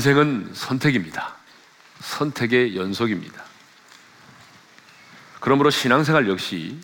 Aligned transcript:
인생은 0.00 0.52
선택입니다. 0.54 1.36
선택의 2.00 2.74
연속입니다. 2.74 3.44
그러므로 5.40 5.68
신앙생활 5.68 6.26
역시 6.26 6.80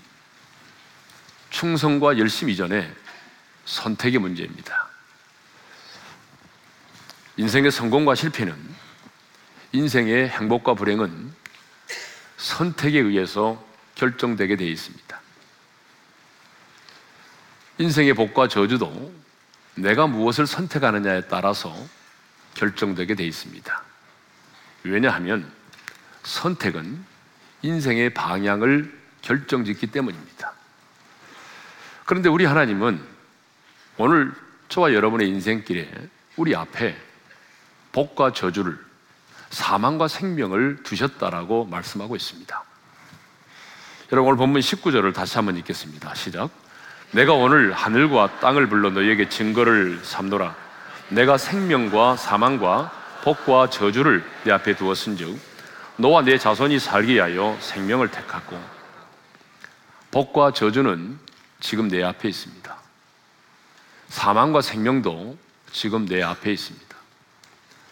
충성과 1.49 2.19
열심 2.19 2.51
이전에 2.51 2.95
선택의 3.65 4.19
문제입니다. 4.21 4.91
인생의 7.39 7.71
성공과 7.71 8.15
실패는 8.15 8.55
인생의 9.73 10.29
행복과 10.29 10.75
불행은 10.75 11.33
선택에 12.37 12.99
의해서 12.99 13.65
결정되게 13.95 14.57
되어 14.57 14.69
있습니다. 14.69 15.21
인생의 17.79 18.13
복과 18.13 18.49
저주도 18.49 19.11
내가 19.75 20.07
무엇을 20.07 20.47
선택하느냐에 20.47 21.29
따라서 21.29 21.75
결정되게 22.57 23.15
되어 23.15 23.27
있습니다. 23.27 23.83
왜냐하면 24.83 25.51
선택은 26.25 27.05
인생의 27.63 28.15
방향을 28.15 28.93
결정짓기 29.23 29.89
때문입니다. 29.89 30.53
그런데 32.05 32.29
우리 32.29 32.45
하나님은 32.45 33.01
오늘 33.99 34.33
저와 34.69 34.93
여러분의 34.95 35.29
인생길에 35.29 35.91
우리 36.37 36.55
앞에 36.55 36.97
복과 37.93 38.33
저주를 38.33 38.79
사망과 39.51 40.09
생명을 40.09 40.83
두셨다라고 40.83 41.67
말씀하고 41.67 42.17
있습니다. 42.17 42.65
여러분 44.13 44.31
오늘 44.31 44.39
본문 44.39 44.61
19절을 44.61 45.15
다시 45.15 45.37
한번 45.37 45.57
읽겠습니다. 45.57 46.15
시작. 46.15 46.51
내가 47.13 47.33
오늘 47.33 47.73
하늘과 47.73 48.41
땅을 48.41 48.69
불러 48.69 48.91
너희에게 48.91 49.29
증거를 49.29 50.01
삼노라. 50.03 50.66
내가 51.09 51.39
생명과 51.39 52.17
사망과 52.17 52.93
복과 53.23 53.71
저주를 53.71 54.25
내 54.45 54.53
앞에 54.53 54.77
두었은즉 54.77 55.39
너와 55.97 56.23
내 56.23 56.39
자손이 56.39 56.79
살게 56.79 57.21
하여 57.21 57.57
생명을 57.61 58.11
택하고 58.11 58.61
복과 60.11 60.53
저주는 60.53 61.19
지금 61.61 61.89
내 61.89 62.03
앞에 62.03 62.29
있습니다. 62.29 62.77
사망과 64.09 64.61
생명도 64.61 65.37
지금 65.73 66.07
내 66.07 66.23
앞에 66.23 66.53
있습니다. 66.53 66.97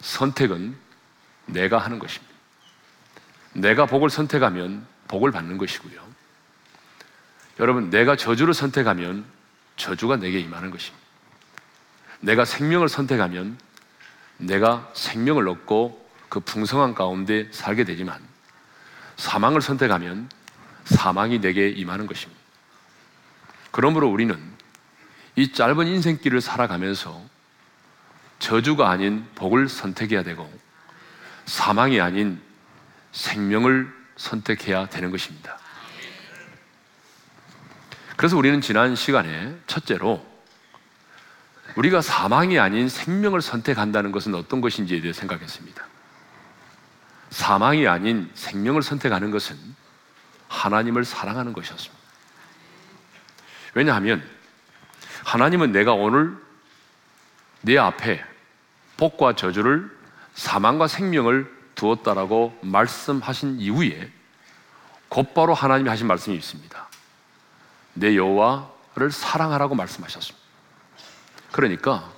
선택은 0.01 0.75
내가 1.47 1.77
하는 1.77 1.99
것입니다. 1.99 2.33
내가 3.53 3.85
복을 3.85 4.09
선택하면 4.09 4.85
복을 5.07 5.31
받는 5.31 5.57
것이고요. 5.57 6.01
여러분, 7.59 7.89
내가 7.89 8.15
저주를 8.15 8.53
선택하면 8.53 9.25
저주가 9.77 10.17
내게 10.17 10.39
임하는 10.39 10.71
것입니다. 10.71 11.04
내가 12.25 12.43
생명을 12.43 12.89
선택하면 12.89 13.55
내가 14.37 14.91
생명을 14.95 15.47
얻고 15.47 16.09
그 16.27 16.39
풍성한 16.39 16.95
가운데 16.95 17.47
살게 17.51 17.83
되지만 17.83 18.19
사망을 19.15 19.61
선택하면 19.61 20.27
사망이 20.85 21.39
내게 21.39 21.69
임하는 21.69 22.07
것입니다. 22.07 22.41
그러므로 23.69 24.09
우리는 24.09 24.37
이 25.35 25.51
짧은 25.51 25.85
인생길을 25.85 26.41
살아가면서 26.41 27.21
저주가 28.39 28.89
아닌 28.89 29.27
복을 29.35 29.69
선택해야 29.69 30.23
되고 30.23 30.51
사망이 31.45 32.01
아닌 32.01 32.41
생명을 33.11 33.93
선택해야 34.17 34.87
되는 34.87 35.11
것입니다. 35.11 35.59
그래서 38.17 38.35
우리는 38.35 38.61
지난 38.61 38.95
시간에 38.95 39.55
첫째로 39.67 40.34
우리가 41.75 42.01
사망이 42.01 42.57
아닌 42.57 42.87
생명을 42.89 43.41
선택한다는 43.41 44.11
것은 44.11 44.33
어떤 44.35 44.61
것인지에 44.61 45.01
대해 45.01 45.13
생각했습니다. 45.13 45.85
사망이 47.29 47.87
아닌 47.87 48.29
생명을 48.33 48.81
선택하는 48.81 49.31
것은 49.31 49.57
하나님을 50.47 51.03
사랑하는 51.03 51.53
것이었습니다. 51.53 52.03
왜냐하면 53.73 54.23
하나님은 55.25 55.71
내가 55.73 55.93
오늘 55.93 56.37
내 57.61 57.77
앞에 57.77 58.23
복과 58.95 59.35
저주를 59.35 59.91
사망과 60.33 60.87
생명을 60.87 61.53
두었다라고 61.75 62.57
말씀하신 62.61 63.59
이후에 63.59 64.11
곧바로 65.09 65.53
하나님이 65.53 65.89
하신 65.89 66.07
말씀이 66.07 66.35
있습니다. 66.37 66.87
내 67.93 68.15
여호와를 68.15 69.11
사랑하라고 69.11 69.75
말씀하셨습니다. 69.75 70.44
그러니까 71.55 72.11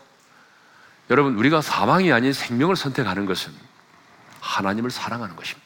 여러분 1.12 1.38
우리가 1.38 1.62
사망이 1.62 2.12
아닌 2.12 2.34
생명을 2.34 2.76
선택하는 2.76 3.28
것은 3.28 3.54
하나님을 4.42 4.90
사랑하는 4.90 5.36
것입니다. 5.36 5.64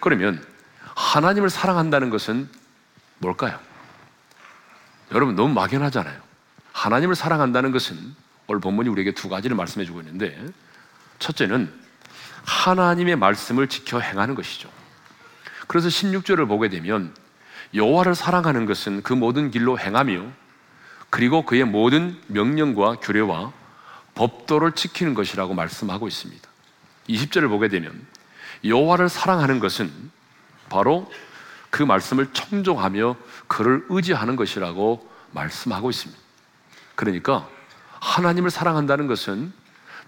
그러면 0.00 0.44
하나님을 0.96 1.48
사랑한다는 1.48 2.10
것은 2.10 2.48
뭘까요? 3.18 3.56
여러분 5.12 5.36
너무 5.36 5.54
막연하잖아요. 5.54 6.20
하나님을 6.72 7.14
사랑한다는 7.14 7.70
것은 7.70 8.16
오늘 8.48 8.60
본문이 8.60 8.88
우리에게 8.88 9.12
두 9.12 9.28
가지를 9.28 9.56
말씀해 9.56 9.86
주고 9.86 10.00
있는데 10.00 10.36
첫째는 11.20 11.72
하나님의 12.44 13.14
말씀을 13.14 13.68
지켜 13.68 14.00
행하는 14.00 14.34
것이죠. 14.34 14.68
그래서 15.68 15.86
16절을 15.86 16.48
보게 16.48 16.68
되면 16.68 17.14
여호와를 17.74 18.16
사랑하는 18.16 18.66
것은 18.66 19.04
그 19.04 19.12
모든 19.12 19.52
길로 19.52 19.78
행하며 19.78 20.45
그리고 21.10 21.44
그의 21.44 21.64
모든 21.64 22.20
명령과 22.26 22.96
규례와 22.96 23.52
법도를 24.14 24.72
지키는 24.72 25.14
것이라고 25.14 25.54
말씀하고 25.54 26.08
있습니다. 26.08 26.48
20절을 27.08 27.48
보게 27.48 27.68
되면 27.68 28.06
여호와를 28.64 29.08
사랑하는 29.08 29.60
것은 29.60 29.90
바로 30.68 31.10
그 31.70 31.82
말씀을 31.82 32.32
청종하며 32.32 33.16
그를 33.46 33.84
의지하는 33.88 34.36
것이라고 34.36 35.08
말씀하고 35.32 35.90
있습니다. 35.90 36.20
그러니까 36.94 37.48
하나님을 38.00 38.50
사랑한다는 38.50 39.06
것은 39.06 39.52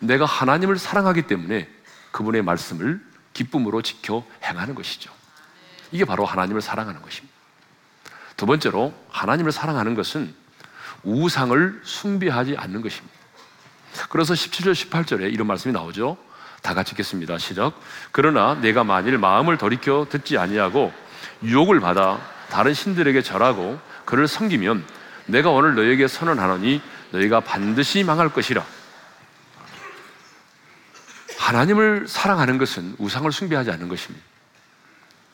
내가 0.00 0.24
하나님을 0.24 0.78
사랑하기 0.78 1.22
때문에 1.22 1.68
그분의 2.10 2.42
말씀을 2.42 3.04
기쁨으로 3.32 3.82
지켜 3.82 4.24
행하는 4.42 4.74
것이죠. 4.74 5.12
이게 5.92 6.04
바로 6.04 6.24
하나님을 6.24 6.60
사랑하는 6.60 7.02
것입니다. 7.02 7.34
두 8.36 8.46
번째로 8.46 8.94
하나님을 9.10 9.52
사랑하는 9.52 9.94
것은 9.94 10.34
우상을 11.08 11.80
숭배하지 11.82 12.56
않는 12.58 12.82
것입니다. 12.82 13.16
그래서 14.10 14.34
17절, 14.34 14.72
18절에 14.72 15.32
이런 15.32 15.46
말씀이 15.46 15.72
나오죠. 15.72 16.16
다 16.62 16.74
같이 16.74 16.92
읽겠습니다. 16.92 17.38
시작. 17.38 17.72
그러나 18.12 18.54
내가 18.54 18.84
만일 18.84 19.16
마음을 19.18 19.56
돌이켜 19.56 20.06
듣지 20.08 20.36
아니하고 20.36 20.92
유혹을 21.42 21.80
받아 21.80 22.20
다른 22.50 22.74
신들에게 22.74 23.22
절하고 23.22 23.78
그를 24.04 24.28
섬기면 24.28 24.84
내가 25.26 25.50
오늘 25.50 25.74
너에게 25.74 26.08
선언하노니 26.08 26.80
너희가 27.12 27.40
반드시 27.40 28.04
망할 28.04 28.28
것이라. 28.28 28.64
하나님을 31.38 32.06
사랑하는 32.08 32.58
것은 32.58 32.96
우상을 32.98 33.30
숭배하지 33.32 33.70
않는 33.70 33.88
것입니다. 33.88 34.24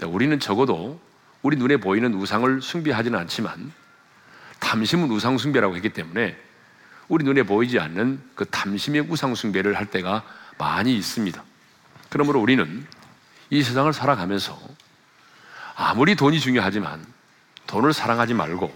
우리는 0.06 0.38
적어도 0.38 1.00
우리 1.42 1.56
눈에 1.56 1.78
보이는 1.78 2.12
우상을 2.14 2.62
숭배하지는 2.62 3.18
않지만 3.20 3.72
탐심은 4.64 5.10
우상 5.10 5.36
숭배라고 5.36 5.76
했기 5.76 5.90
때문에 5.90 6.36
우리 7.08 7.22
눈에 7.22 7.42
보이지 7.42 7.78
않는 7.78 8.20
그 8.34 8.46
탐심의 8.46 9.02
우상 9.10 9.34
숭배를 9.34 9.76
할 9.76 9.86
때가 9.86 10.24
많이 10.56 10.96
있습니다. 10.96 11.42
그러므로 12.08 12.40
우리는 12.40 12.86
이 13.50 13.62
세상을 13.62 13.92
살아가면서 13.92 14.58
아무리 15.76 16.14
돈이 16.14 16.40
중요하지만 16.40 17.04
돈을 17.66 17.92
사랑하지 17.92 18.32
말고 18.32 18.72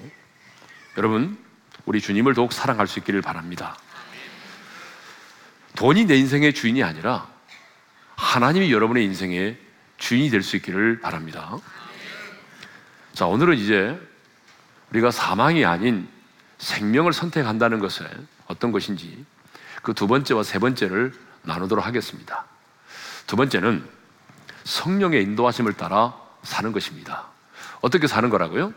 여러분 0.99 1.39
우리 1.87 2.03
주님을 2.03 2.35
더욱 2.35 2.53
사랑할 2.53 2.87
수 2.87 2.99
있기를 2.99 3.23
바랍니다. 3.23 3.77
돈이 5.77 6.05
내 6.05 6.17
인생의 6.17 6.53
주인이 6.53 6.83
아니라 6.83 7.27
하나님이 8.17 8.73
여러분의 8.73 9.05
인생의 9.05 9.59
주인이 9.97 10.29
될 10.29 10.43
수 10.43 10.57
있기를 10.57 11.01
바랍니다. 11.01 11.57
자, 13.15 13.27
오늘은 13.27 13.57
이제 13.57 13.99
우리가 14.91 15.11
사망이 15.11 15.65
아닌 15.65 16.09
생명을 16.59 17.13
선택한다는 17.13 17.79
것은 17.79 18.07
어떤 18.47 18.73
것인지 18.73 19.25
그 19.83 19.95
두 19.95 20.07
번째와 20.07 20.43
세 20.43 20.59
번째를 20.59 21.15
나누도록 21.43 21.87
하겠습니다. 21.87 22.45
두 23.27 23.37
번째는 23.37 23.89
성령의 24.65 25.23
인도하심을 25.23 25.75
따라 25.75 26.15
사는 26.43 26.73
것입니다. 26.73 27.27
어떻게 27.81 28.07
사는 28.07 28.29
거라고요? 28.29 28.73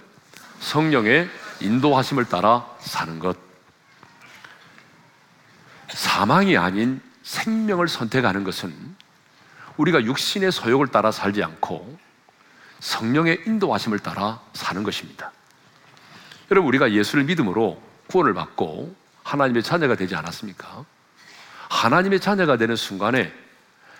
성령의 0.59 1.29
인도하심을 1.59 2.25
따라 2.25 2.65
사는 2.79 3.19
것. 3.19 3.37
사망이 5.89 6.57
아닌 6.57 7.01
생명을 7.23 7.87
선택하는 7.87 8.43
것은 8.43 8.95
우리가 9.77 10.03
육신의 10.03 10.51
소욕을 10.51 10.87
따라 10.87 11.11
살지 11.11 11.43
않고 11.43 11.99
성령의 12.79 13.43
인도하심을 13.45 13.99
따라 13.99 14.39
사는 14.53 14.83
것입니다. 14.83 15.31
여러분, 16.51 16.67
우리가 16.67 16.91
예수를 16.91 17.23
믿음으로 17.23 17.81
구원을 18.07 18.33
받고 18.33 18.93
하나님의 19.23 19.63
자녀가 19.63 19.95
되지 19.95 20.15
않았습니까? 20.15 20.85
하나님의 21.69 22.19
자녀가 22.19 22.57
되는 22.57 22.75
순간에 22.75 23.33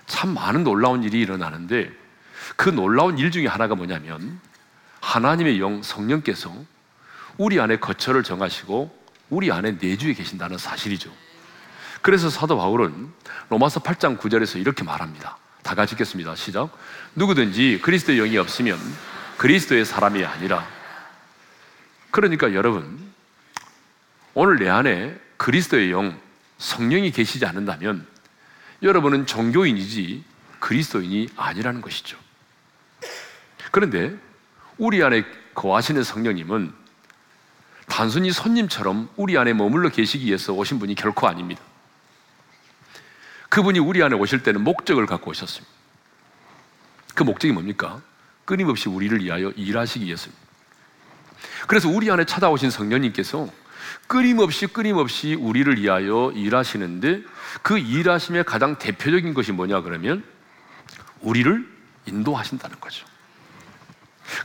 참 0.05 0.33
많은 0.33 0.65
놀라운 0.65 1.03
일이 1.03 1.21
일어나는데 1.21 1.89
그 2.57 2.69
놀라운 2.69 3.17
일 3.17 3.31
중에 3.31 3.47
하나가 3.47 3.75
뭐냐면 3.75 4.41
하나님의 4.99 5.61
영 5.61 5.81
성령께서 5.81 6.53
우리 7.37 7.59
안에 7.61 7.77
거처를 7.77 8.23
정하시고 8.23 8.99
우리 9.29 9.49
안에 9.49 9.77
내주에 9.79 10.13
계신다는 10.13 10.57
사실이죠. 10.57 11.09
그래서 12.01 12.29
사도 12.29 12.57
바울은 12.57 13.13
로마서 13.47 13.79
8장 13.79 14.19
9절에서 14.19 14.59
이렇게 14.59 14.83
말합니다. 14.83 15.37
다 15.63 15.73
같이 15.73 15.93
읽겠습니다. 15.93 16.35
시작. 16.35 16.77
누구든지 17.15 17.79
그리스도의 17.81 18.17
영이 18.17 18.37
없으면 18.37 18.77
그리스도의 19.37 19.85
사람이 19.85 20.25
아니라. 20.25 20.80
그러니까 22.11 22.53
여러분, 22.53 23.11
오늘 24.33 24.57
내 24.57 24.69
안에 24.69 25.19
그리스도의 25.37 25.91
영, 25.91 26.19
성령이 26.57 27.11
계시지 27.11 27.45
않는다면 27.45 28.05
여러분은 28.83 29.25
종교인이지 29.25 30.23
그리스도인이 30.59 31.29
아니라는 31.35 31.81
것이죠. 31.81 32.17
그런데 33.71 34.15
우리 34.77 35.03
안에 35.03 35.25
거하시는 35.55 36.03
성령님은 36.03 36.73
단순히 37.87 38.31
손님처럼 38.31 39.09
우리 39.15 39.37
안에 39.37 39.53
머물러 39.53 39.89
계시기 39.89 40.25
위해서 40.25 40.53
오신 40.53 40.79
분이 40.79 40.95
결코 40.95 41.27
아닙니다. 41.27 41.61
그분이 43.49 43.79
우리 43.79 44.01
안에 44.01 44.15
오실 44.15 44.43
때는 44.43 44.61
목적을 44.61 45.05
갖고 45.05 45.31
오셨습니다. 45.31 45.71
그 47.15 47.23
목적이 47.23 47.53
뭡니까? 47.53 48.01
끊임없이 48.45 48.87
우리를 48.87 49.21
위하여 49.21 49.49
일하시기 49.51 50.05
위해서입니다. 50.05 50.50
그래서 51.67 51.89
우리 51.89 52.09
안에 52.11 52.25
찾아오신 52.25 52.69
성령님께서 52.69 53.47
끊임없이 54.07 54.67
끊임없이 54.67 55.35
우리를 55.35 55.81
위하여 55.81 56.31
일하시는데 56.35 57.23
그 57.61 57.77
일하심의 57.77 58.43
가장 58.43 58.77
대표적인 58.77 59.33
것이 59.33 59.51
뭐냐 59.51 59.81
그러면 59.81 60.23
우리를 61.21 61.67
인도하신다는 62.05 62.79
거죠. 62.79 63.05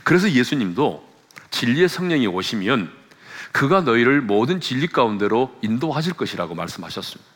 그래서 0.03 0.29
예수님도 0.29 1.07
진리의 1.51 1.89
성령이 1.89 2.27
오시면 2.27 2.91
그가 3.51 3.81
너희를 3.81 4.21
모든 4.21 4.59
진리 4.61 4.87
가운데로 4.87 5.57
인도하실 5.61 6.13
것이라고 6.13 6.55
말씀하셨습니다. 6.55 7.31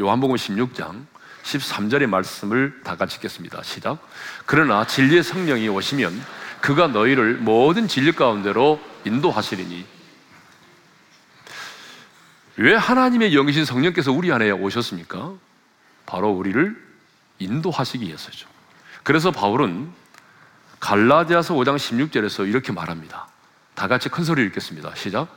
요한복음 0.00 0.36
16장 0.36 1.06
13절의 1.42 2.06
말씀을 2.06 2.82
다 2.84 2.96
같이 2.96 3.16
읽겠습니다. 3.16 3.62
시작. 3.62 3.98
그러나 4.44 4.86
진리의 4.86 5.22
성령이 5.22 5.68
오시면 5.68 6.22
그가 6.60 6.88
너희를 6.88 7.34
모든 7.34 7.88
진리 7.88 8.12
가운데로 8.12 8.80
인도하시리니 9.04 9.86
왜 12.56 12.74
하나님의 12.74 13.32
영이신 13.32 13.64
성령께서 13.64 14.10
우리 14.12 14.32
안에 14.32 14.50
오셨습니까? 14.50 15.32
바로 16.06 16.30
우리를 16.30 16.76
인도하시기 17.38 18.04
위해서죠. 18.04 18.48
그래서 19.04 19.30
바울은 19.30 19.92
갈라디아서 20.80 21.54
5장 21.54 21.76
16절에서 21.76 22.48
이렇게 22.48 22.72
말합니다. 22.72 23.28
다 23.74 23.86
같이 23.86 24.08
큰 24.08 24.24
소리 24.24 24.44
읽겠습니다. 24.46 24.94
시작. 24.96 25.28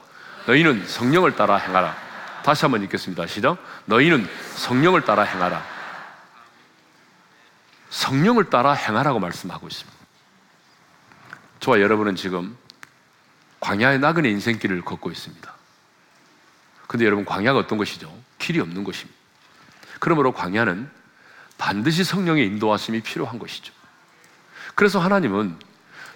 너희는 0.47 0.87
성령을 0.87 1.35
따라 1.35 1.57
행하라. 1.57 1.95
다시 2.43 2.65
한번 2.65 2.83
읽겠습니다. 2.83 3.27
시작. 3.27 3.57
너희는 3.85 4.27
성령을 4.55 5.01
따라 5.01 5.23
행하라. 5.23 5.63
성령을 7.91 8.49
따라 8.49 8.73
행하라고 8.73 9.19
말씀하고 9.19 9.67
있습니다. 9.67 10.00
저와 11.61 11.79
여러분은 11.79 12.15
지금 12.15 12.57
광야의 13.59 13.99
나그네 13.99 14.29
인생길을 14.29 14.81
걷고 14.81 15.11
있습니다. 15.11 15.55
근데 16.87 17.05
여러분 17.05 17.23
광야가 17.23 17.59
어떤 17.59 17.77
것이죠? 17.77 18.11
길이 18.39 18.59
없는 18.59 18.83
것입니다. 18.83 19.17
그러므로 19.99 20.33
광야는 20.33 20.89
반드시 21.59 22.03
성령의 22.03 22.47
인도하심이 22.47 23.01
필요한 23.01 23.37
것이죠. 23.37 23.73
그래서 24.73 24.99
하나님은 24.99 25.55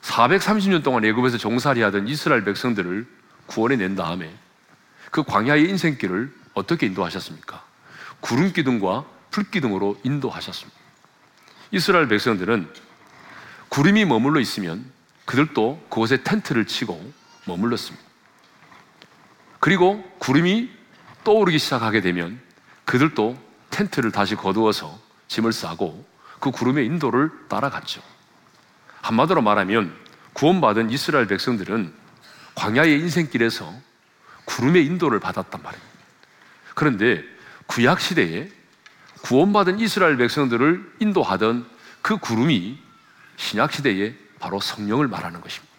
430년 0.02 0.84
동안 0.84 1.06
애굽에서 1.06 1.38
종살이 1.38 1.82
하던 1.84 2.08
이스라엘 2.08 2.44
백성들을 2.44 3.08
구원해 3.46 3.76
낸 3.76 3.96
다음에 3.96 4.36
그 5.12 5.24
광야의 5.24 5.70
인생길을 5.70 6.34
어떻게 6.56 6.88
인도하셨습니까? 6.88 7.64
구름 8.20 8.52
기둥과 8.52 9.06
불 9.30 9.44
기둥으로 9.52 10.00
인도하셨습니다. 10.04 10.80
이스라엘 11.70 12.08
백성들은 12.08 12.68
구름이 13.70 14.06
머물러 14.06 14.40
있으면 14.40 14.95
그들도 15.26 15.86
그곳에 15.90 16.24
텐트를 16.24 16.66
치고 16.66 17.14
머물렀습니다. 17.46 18.06
그리고 19.60 20.04
구름이 20.20 20.70
떠오르기 21.24 21.58
시작하게 21.58 22.02
되면 22.02 22.40
그들도 22.86 23.38
텐트를 23.72 24.12
다시 24.12 24.36
거두어서 24.36 25.00
짐을 25.28 25.52
싸고 25.52 26.06
그 26.40 26.52
구름의 26.52 26.86
인도를 26.86 27.32
따라갔죠. 27.50 28.02
한마디로 29.02 29.42
말하면 29.42 29.96
구원받은 30.34 30.92
이스라엘 30.92 31.28
백성들은 31.28 31.94
광야의 32.56 33.00
인생길에서 33.00 33.74
구름의 34.46 34.86
인도를 34.86 35.20
받았단 35.20 35.62
말입니다. 35.62 35.94
그런데 36.76 37.24
구약 37.68 38.00
시대에 38.00 38.50
구원받은 39.24 39.80
이스라엘 39.80 40.18
백성들을 40.18 40.98
인도하던 41.00 41.68
그 42.02 42.18
구름이 42.18 42.78
신약 43.38 43.74
시대에 43.74 44.14
바로 44.40 44.60
성령을 44.60 45.08
말하는 45.08 45.42
것입니다. 45.42 45.74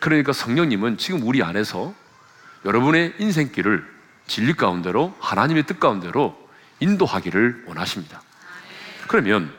그러니까 0.00 0.32
성령님은 0.32 0.98
지금 0.98 1.22
우리 1.22 1.42
안에서 1.42 1.94
여러분의 2.64 3.14
인생길을 3.18 3.96
진리 4.26 4.54
가운데로 4.54 5.16
하나님의 5.20 5.64
뜻 5.64 5.78
가운데로 5.80 6.48
인도하기를 6.80 7.64
원하십니다. 7.66 8.22
그러면 9.08 9.52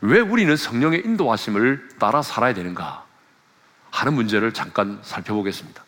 왜 0.00 0.20
우리는 0.20 0.56
성령의 0.56 1.02
인도하심을 1.04 1.88
따라 1.98 2.22
살아야 2.22 2.54
되는가 2.54 3.04
하는 3.90 4.14
문제를 4.14 4.52
잠깐 4.52 5.00
살펴보겠습니다. 5.02 5.84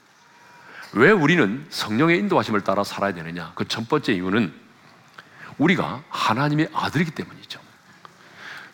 왜 0.95 1.11
우리는 1.11 1.67
성령의 1.69 2.19
인도하심을 2.19 2.63
따라 2.63 2.83
살아야 2.83 3.13
되느냐? 3.13 3.53
그 3.55 3.65
첫 3.67 3.89
번째 3.89 4.15
이유는 4.15 4.53
우리가 5.59 6.03
하나님의 6.09 6.71
아들이기 6.73 7.11
때문이죠. 7.11 7.61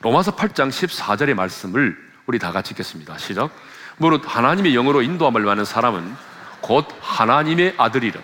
로마서 0.01 0.37
8장 0.37 0.69
14절의 0.69 1.35
말씀을 1.35 1.97
우리 2.27 2.39
다 2.39 2.53
같이 2.53 2.73
읽겠습니다. 2.73 3.19
시작. 3.19 3.51
무릇 3.99 4.23
하나님의 4.25 4.73
영으로 4.73 5.03
인도함을 5.03 5.45
받는 5.45 5.65
사람은 5.65 6.15
곧 6.61 6.89
하나님의 7.01 7.75
아들이라. 7.77 8.21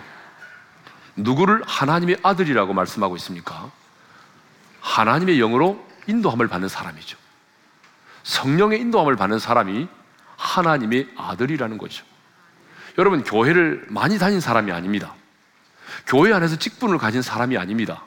누구를 1.17 1.63
하나님의 1.67 2.19
아들이라고 2.23 2.73
말씀하고 2.73 3.17
있습니까? 3.17 3.71
하나님의 4.81 5.37
영으로 5.39 5.87
인도함을 6.07 6.49
받는 6.49 6.69
사람이죠. 6.69 7.19
성령의 8.23 8.81
인도함을 8.81 9.17
받는 9.17 9.39
사람이 9.39 9.89
하나님의 10.37 11.09
아들이라는 11.17 11.77
거죠. 11.77 12.05
여러분, 12.99 13.23
교회를 13.23 13.87
많이 13.89 14.19
다닌 14.19 14.41
사람이 14.41 14.73
아닙니다. 14.73 15.15
교회 16.07 16.33
안에서 16.33 16.57
직분을 16.57 16.99
가진 16.99 17.23
사람이 17.23 17.59
아닙니다. 17.59 18.05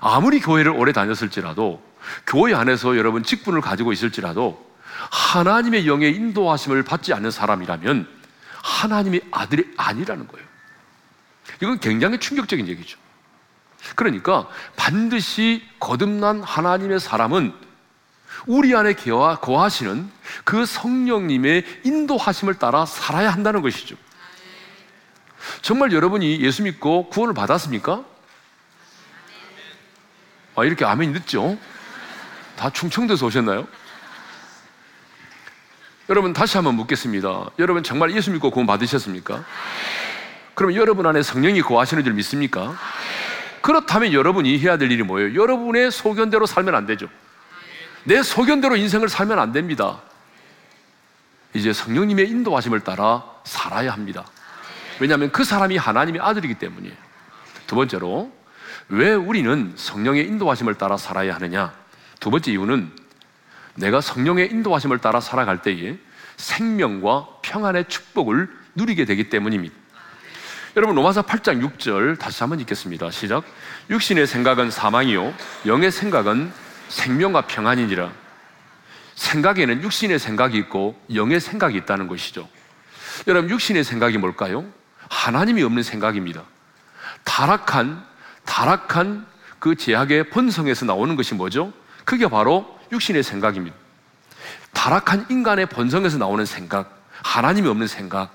아무리 0.00 0.40
교회를 0.40 0.72
오래 0.72 0.92
다녔을지라도, 0.92 1.82
교회 2.26 2.54
안에서 2.54 2.96
여러분 2.96 3.22
직분을 3.22 3.60
가지고 3.60 3.92
있을지라도, 3.92 4.71
하나님의 5.10 5.86
영의 5.86 6.14
인도하심을 6.14 6.82
받지 6.82 7.12
않는 7.12 7.30
사람이라면, 7.30 8.08
하나님의 8.62 9.22
아들이 9.30 9.72
아니라는 9.76 10.28
거예요. 10.28 10.46
이건 11.60 11.80
굉장히 11.80 12.18
충격적인 12.18 12.68
얘기죠. 12.68 12.98
그러니까 13.96 14.48
반드시 14.76 15.66
거듭난 15.80 16.42
하나님의 16.42 17.00
사람은 17.00 17.52
우리 18.46 18.74
안에 18.74 18.94
거하시는 18.94 20.10
그 20.44 20.66
성령님의 20.66 21.80
인도하심을 21.84 22.54
따라 22.58 22.86
살아야 22.86 23.30
한다는 23.30 23.62
것이죠. 23.62 23.96
정말 25.60 25.92
여러분이 25.92 26.40
예수 26.40 26.62
믿고 26.62 27.08
구원을 27.08 27.34
받았습니까? 27.34 28.04
아, 30.54 30.64
이렇게 30.64 30.84
아멘이 30.84 31.12
늦죠? 31.12 31.58
다 32.56 32.70
충청도에서 32.70 33.26
오셨나요? 33.26 33.66
여러분 36.08 36.32
다시 36.32 36.56
한번 36.56 36.74
묻겠습니다. 36.74 37.50
여러분 37.58 37.82
정말 37.82 38.14
예수 38.14 38.30
믿고 38.30 38.50
구원 38.50 38.66
받으셨습니까? 38.66 39.44
그럼 40.54 40.74
여러분 40.74 41.06
안에 41.06 41.22
성령이 41.22 41.62
거하시는 41.62 42.02
줄 42.02 42.12
믿습니까? 42.14 42.76
그렇다면 43.62 44.12
여러분이 44.12 44.58
해야 44.58 44.76
될 44.76 44.90
일이 44.90 45.02
뭐예요? 45.02 45.40
여러분의 45.40 45.90
소견대로 45.92 46.46
살면 46.46 46.74
안 46.74 46.86
되죠. 46.86 47.08
내 48.04 48.22
소견대로 48.22 48.76
인생을 48.76 49.08
살면 49.08 49.38
안 49.38 49.52
됩니다. 49.52 50.00
이제 51.54 51.72
성령님의 51.72 52.28
인도하심을 52.28 52.80
따라 52.80 53.24
살아야 53.44 53.92
합니다. 53.92 54.24
왜냐하면 54.98 55.30
그 55.30 55.44
사람이 55.44 55.76
하나님의 55.76 56.20
아들이기 56.20 56.54
때문이에요. 56.54 56.96
두 57.66 57.76
번째로, 57.76 58.32
왜 58.88 59.14
우리는 59.14 59.72
성령의 59.76 60.26
인도하심을 60.26 60.74
따라 60.74 60.96
살아야 60.96 61.34
하느냐? 61.36 61.72
두 62.20 62.30
번째 62.30 62.50
이유는 62.50 62.90
내가 63.74 64.00
성령의 64.00 64.50
인도하심을 64.50 64.98
따라 64.98 65.20
살아갈 65.20 65.62
때에 65.62 65.96
생명과 66.36 67.28
평안의 67.42 67.86
축복을 67.88 68.48
누리게 68.74 69.04
되기 69.04 69.28
때문입니다. 69.28 69.74
여러분 70.76 70.96
로마서 70.96 71.22
8장 71.22 71.62
6절 71.76 72.18
다시 72.18 72.40
한번 72.40 72.60
읽겠습니다. 72.60 73.10
시작. 73.10 73.44
육신의 73.90 74.26
생각은 74.26 74.70
사망이요 74.70 75.34
영의 75.66 75.90
생각은 75.90 76.50
생명과 76.88 77.42
평안이니라. 77.42 78.10
생각에는 79.14 79.82
육신의 79.82 80.18
생각이 80.18 80.56
있고 80.58 80.98
영의 81.14 81.40
생각이 81.40 81.76
있다는 81.76 82.08
것이죠. 82.08 82.48
여러분 83.26 83.50
육신의 83.50 83.84
생각이 83.84 84.16
뭘까요? 84.16 84.64
하나님이 85.10 85.62
없는 85.62 85.82
생각입니다. 85.82 86.42
타락한 87.24 88.04
타락한 88.44 89.26
그 89.58 89.76
제약의 89.76 90.30
본성에서 90.30 90.86
나오는 90.86 91.14
것이 91.16 91.34
뭐죠? 91.34 91.72
그게 92.04 92.26
바로 92.28 92.71
육신의 92.92 93.22
생각입니다. 93.22 93.76
타락한 94.72 95.26
인간의 95.30 95.66
본성에서 95.66 96.18
나오는 96.18 96.44
생각, 96.44 97.02
하나님이 97.22 97.68
없는 97.68 97.86
생각. 97.86 98.30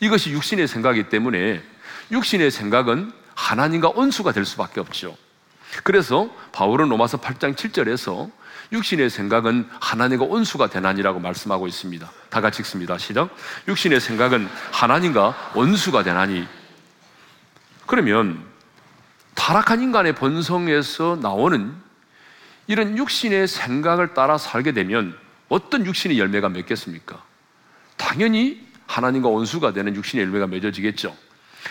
이것이 0.00 0.30
육신의 0.30 0.66
생각이기 0.68 1.08
때문에 1.10 1.62
육신의 2.10 2.50
생각은 2.50 3.12
하나님과 3.34 3.90
온수가 3.90 4.32
될 4.32 4.44
수밖에 4.44 4.80
없죠. 4.80 5.16
그래서 5.84 6.28
바울은 6.52 6.88
로마서 6.88 7.20
8장 7.20 7.54
7절에서 7.54 8.30
육신의 8.72 9.10
생각은 9.10 9.68
하나님과 9.80 10.24
온수가 10.26 10.68
되나니라고 10.68 11.20
말씀하고 11.20 11.66
있습니다. 11.66 12.10
다 12.28 12.40
같이 12.40 12.62
읽습니다. 12.62 12.98
시작. 12.98 13.34
육신의 13.68 14.00
생각은 14.00 14.48
하나님과 14.72 15.52
원수가 15.54 16.02
되나니. 16.02 16.46
그러면 17.86 18.44
타락한 19.34 19.82
인간의 19.82 20.14
본성에서 20.14 21.18
나오는 21.20 21.74
이런 22.70 22.96
육신의 22.96 23.48
생각을 23.48 24.14
따라 24.14 24.38
살게 24.38 24.70
되면 24.70 25.18
어떤 25.48 25.84
육신의 25.84 26.20
열매가 26.20 26.50
맺겠습니까? 26.50 27.20
당연히 27.96 28.64
하나님과 28.86 29.28
원수가 29.28 29.72
되는 29.72 29.96
육신의 29.96 30.24
열매가 30.26 30.46
맺어지겠죠. 30.46 31.12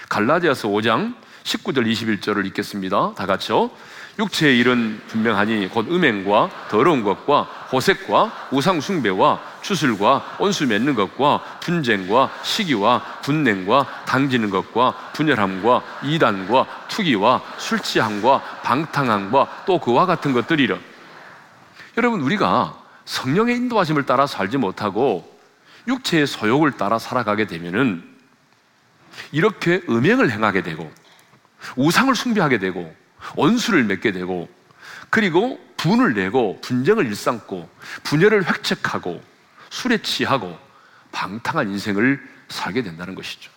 갈라디아서 0.10 0.68
5장 0.68 1.15
19절 1.44 1.89
21절을 1.89 2.46
읽겠습니다. 2.48 3.13
다 3.15 3.25
같이요. 3.25 3.72
육체의 4.20 4.60
일은 4.60 5.00
분명하니 5.08 5.70
곧 5.70 5.89
음행과 5.89 6.68
더러운 6.70 7.06
것과 7.06 7.44
호색과 7.72 8.50
우상 8.51 8.82
숭배와 8.82 9.41
추술과 9.62 10.36
온수 10.39 10.68
맺는 10.68 10.96
것과 10.96 11.60
분쟁과 11.62 12.29
시기와 12.44 13.01
분냉과 13.22 14.03
당지는 14.06 14.50
것과 14.50 15.12
분열함과 15.13 15.82
이단과 16.03 16.88
투기와 16.89 17.41
술 17.58 17.79
취함과 17.79 18.41
방탕함과 18.63 19.63
또 19.65 19.79
그와 19.79 20.06
같은 20.06 20.34
것들이라. 20.34 20.88
여러분 22.00 22.22
우리가 22.22 22.82
성령의 23.03 23.58
인도하심을 23.58 24.06
따라 24.06 24.25
살지 24.25 24.56
못하고 24.56 25.38
육체의 25.86 26.27
소욕을 26.27 26.77
따라 26.77 26.98
살아가게 26.98 27.46
되면은 27.46 28.06
이렇게 29.34 29.82
음행을 29.89 30.32
행하게 30.32 30.63
되고 30.63 30.89
우상을 31.75 32.15
숭배하게 32.15 32.60
되고 32.60 32.96
원수를 33.36 33.84
맺게 33.84 34.13
되고 34.13 34.48
그리고 35.10 35.60
분을 35.75 36.13
내고 36.13 36.62
분쟁을 36.62 37.06
일삼고 37.06 37.70
분열을 38.03 38.48
획책하고 38.48 39.22
술에 39.70 40.01
취하고 40.01 40.58
방탕한 41.12 41.70
인생을 41.70 42.25
살게 42.48 42.82
된다는 42.82 43.13
것이죠. 43.13 43.51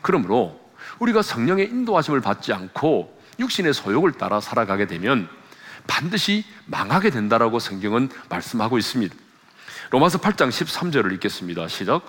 그러므로 0.00 0.58
우리가 1.00 1.20
성령의 1.20 1.66
인도하심을 1.66 2.22
받지 2.22 2.54
않고 2.54 3.20
육신의 3.38 3.74
소욕을 3.74 4.12
따라 4.12 4.40
살아가게 4.40 4.86
되면 4.86 5.28
반드시 5.86 6.44
망하게 6.66 7.10
된다라고 7.10 7.58
성경은 7.58 8.10
말씀하고 8.28 8.78
있습니다. 8.78 9.14
로마서 9.90 10.18
8장 10.18 10.48
13절을 10.48 11.12
읽겠습니다. 11.14 11.68
시작. 11.68 12.02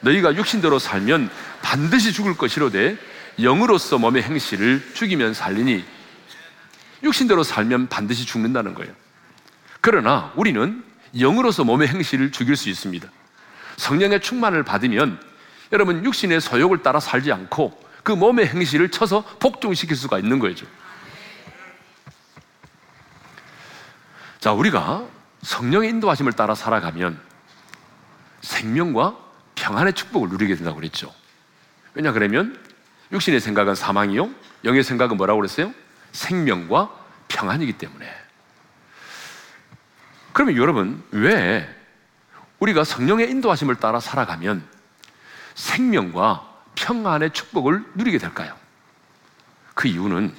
너희가 0.00 0.34
육신대로 0.34 0.78
살면 0.78 1.30
반드시 1.62 2.12
죽을 2.12 2.36
것이로되 2.36 2.98
영으로서 3.40 3.98
몸의 3.98 4.22
행실을 4.22 4.82
죽이면 4.94 5.34
살리니 5.34 5.84
육신대로 7.02 7.42
살면 7.42 7.88
반드시 7.88 8.26
죽는다는 8.26 8.74
거예요. 8.74 8.92
그러나 9.80 10.32
우리는 10.36 10.84
영으로서 11.18 11.64
몸의 11.64 11.88
행실을 11.88 12.30
죽일 12.32 12.56
수 12.56 12.68
있습니다. 12.68 13.08
성령의 13.76 14.20
충만을 14.20 14.62
받으면 14.62 15.20
여러분 15.72 16.04
육신의 16.04 16.40
소욕을 16.40 16.82
따라 16.82 17.00
살지 17.00 17.32
않고 17.32 17.80
그 18.02 18.12
몸의 18.12 18.48
행실을 18.48 18.90
쳐서 18.90 19.22
복종시킬 19.38 19.96
수가 19.96 20.18
있는 20.18 20.38
거죠. 20.38 20.66
자, 24.40 24.52
우리가 24.52 25.06
성령의 25.42 25.90
인도하심을 25.90 26.32
따라 26.32 26.54
살아가면 26.54 27.20
생명과 28.40 29.18
평안의 29.54 29.92
축복을 29.92 30.30
누리게 30.30 30.54
된다고 30.56 30.76
그랬죠. 30.76 31.12
왜냐 31.92 32.12
그러면 32.12 32.58
육신의 33.12 33.40
생각은 33.40 33.74
사망이요, 33.74 34.30
영의 34.64 34.82
생각은 34.82 35.18
뭐라고 35.18 35.40
그랬어요? 35.40 35.74
생명과 36.12 36.90
평안이기 37.28 37.74
때문에. 37.74 38.10
그러면 40.32 40.56
여러분, 40.56 41.02
왜 41.10 41.68
우리가 42.60 42.84
성령의 42.84 43.30
인도하심을 43.30 43.76
따라 43.76 44.00
살아가면 44.00 44.66
생명과 45.54 46.48
평안의 46.76 47.32
축복을 47.34 47.84
누리게 47.94 48.16
될까요? 48.16 48.56
그 49.74 49.88
이유는 49.88 50.34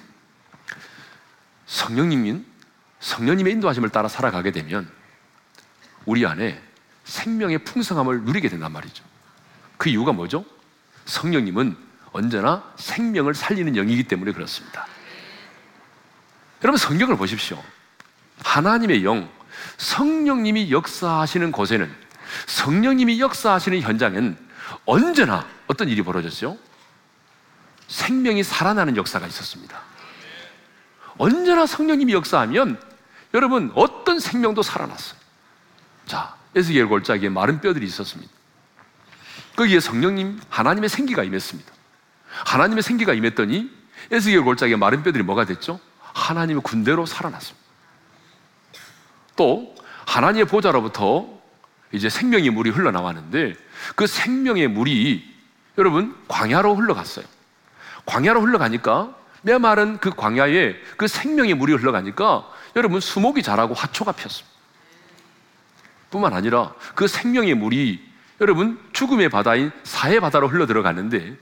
성령님인 1.67 2.50
성령님의 3.01 3.53
인도하심을 3.53 3.89
따라 3.89 4.07
살아가게 4.07 4.51
되면 4.51 4.89
우리 6.05 6.25
안에 6.25 6.61
생명의 7.03 7.59
풍성함을 7.59 8.21
누리게 8.21 8.47
된단 8.47 8.71
말이죠. 8.71 9.03
그 9.77 9.89
이유가 9.89 10.13
뭐죠? 10.13 10.45
성령님은 11.05 11.75
언제나 12.13 12.63
생명을 12.77 13.33
살리는 13.33 13.73
영이기 13.73 14.03
때문에 14.03 14.31
그렇습니다. 14.31 14.85
여러분 16.63 16.77
성경을 16.77 17.17
보십시오. 17.17 17.61
하나님의 18.43 19.03
영, 19.03 19.29
성령님이 19.77 20.71
역사하시는 20.71 21.51
곳에는 21.51 21.91
성령님이 22.47 23.19
역사하시는 23.19 23.81
현장엔 23.81 24.37
언제나 24.85 25.47
어떤 25.67 25.89
일이 25.89 26.01
벌어졌죠? 26.03 26.57
생명이 27.87 28.43
살아나는 28.43 28.95
역사가 28.95 29.27
있었습니다. 29.27 29.81
언제나 31.17 31.65
성령님이 31.65 32.13
역사하면 32.13 32.90
여러분 33.33 33.71
어떤 33.75 34.19
생명도 34.19 34.61
살아났어요. 34.61 35.19
자, 36.05 36.35
에스겔 36.55 36.87
골짜기에 36.87 37.29
마른 37.29 37.61
뼈들이 37.61 37.85
있었습니다. 37.85 38.31
거기에 39.55 39.79
성령님 39.79 40.39
하나님의 40.49 40.89
생기가 40.89 41.23
임했습니다. 41.23 41.71
하나님의 42.45 42.83
생기가 42.83 43.13
임했더니 43.13 43.71
에스겔 44.11 44.43
골짜기에 44.43 44.75
마른 44.75 45.03
뼈들이 45.03 45.23
뭐가 45.23 45.45
됐죠? 45.45 45.79
하나님의 46.01 46.61
군대로 46.63 47.05
살아났습니다. 47.05 47.61
또 49.35 49.75
하나님의 50.05 50.45
보좌로부터 50.45 51.27
이제 51.93 52.09
생명의 52.09 52.49
물이 52.49 52.69
흘러나왔는데 52.69 53.55
그 53.95 54.07
생명의 54.07 54.67
물이 54.67 55.31
여러분 55.77 56.15
광야로 56.27 56.75
흘러갔어요. 56.75 57.25
광야로 58.05 58.41
흘러가니까 58.41 59.15
메마른 59.41 59.97
그 59.99 60.11
광야에 60.11 60.75
그 60.97 61.07
생명의 61.07 61.53
물이 61.53 61.73
흘러가니까 61.73 62.47
여러분 62.75 62.99
수목이 62.99 63.43
자라고 63.43 63.73
화초가 63.73 64.13
폈습니다. 64.13 64.49
뿐만 66.09 66.33
아니라 66.33 66.73
그 66.93 67.07
생명의 67.07 67.55
물이 67.55 68.11
여러분 68.41 68.79
죽음의 68.93 69.29
바다인 69.29 69.71
사해 69.83 70.19
바다로 70.19 70.47
흘러 70.47 70.65
들어가는데 70.65 71.35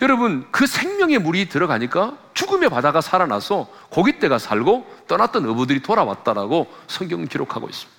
여러분 0.00 0.46
그 0.50 0.66
생명의 0.66 1.18
물이 1.18 1.48
들어가니까 1.48 2.16
죽음의 2.34 2.70
바다가 2.70 3.00
살아나서 3.00 3.68
고깃대가 3.90 4.38
살고 4.38 5.04
떠났던 5.08 5.48
어부들이 5.48 5.80
돌아왔다라고 5.82 6.72
성경은 6.86 7.26
기록하고 7.26 7.68
있습니다. 7.68 7.98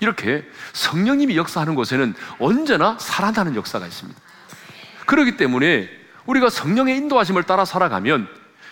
이렇게 0.00 0.44
성령님이 0.72 1.36
역사하는 1.36 1.74
곳에는 1.74 2.14
언제나 2.38 2.96
살아나는 2.98 3.56
역사가 3.56 3.86
있습니다. 3.86 4.20
그렇기 5.06 5.36
때문에 5.36 5.88
우리가 6.26 6.50
성령의 6.50 6.96
인도하심을 6.96 7.44
따라 7.44 7.64
살아가면 7.64 8.28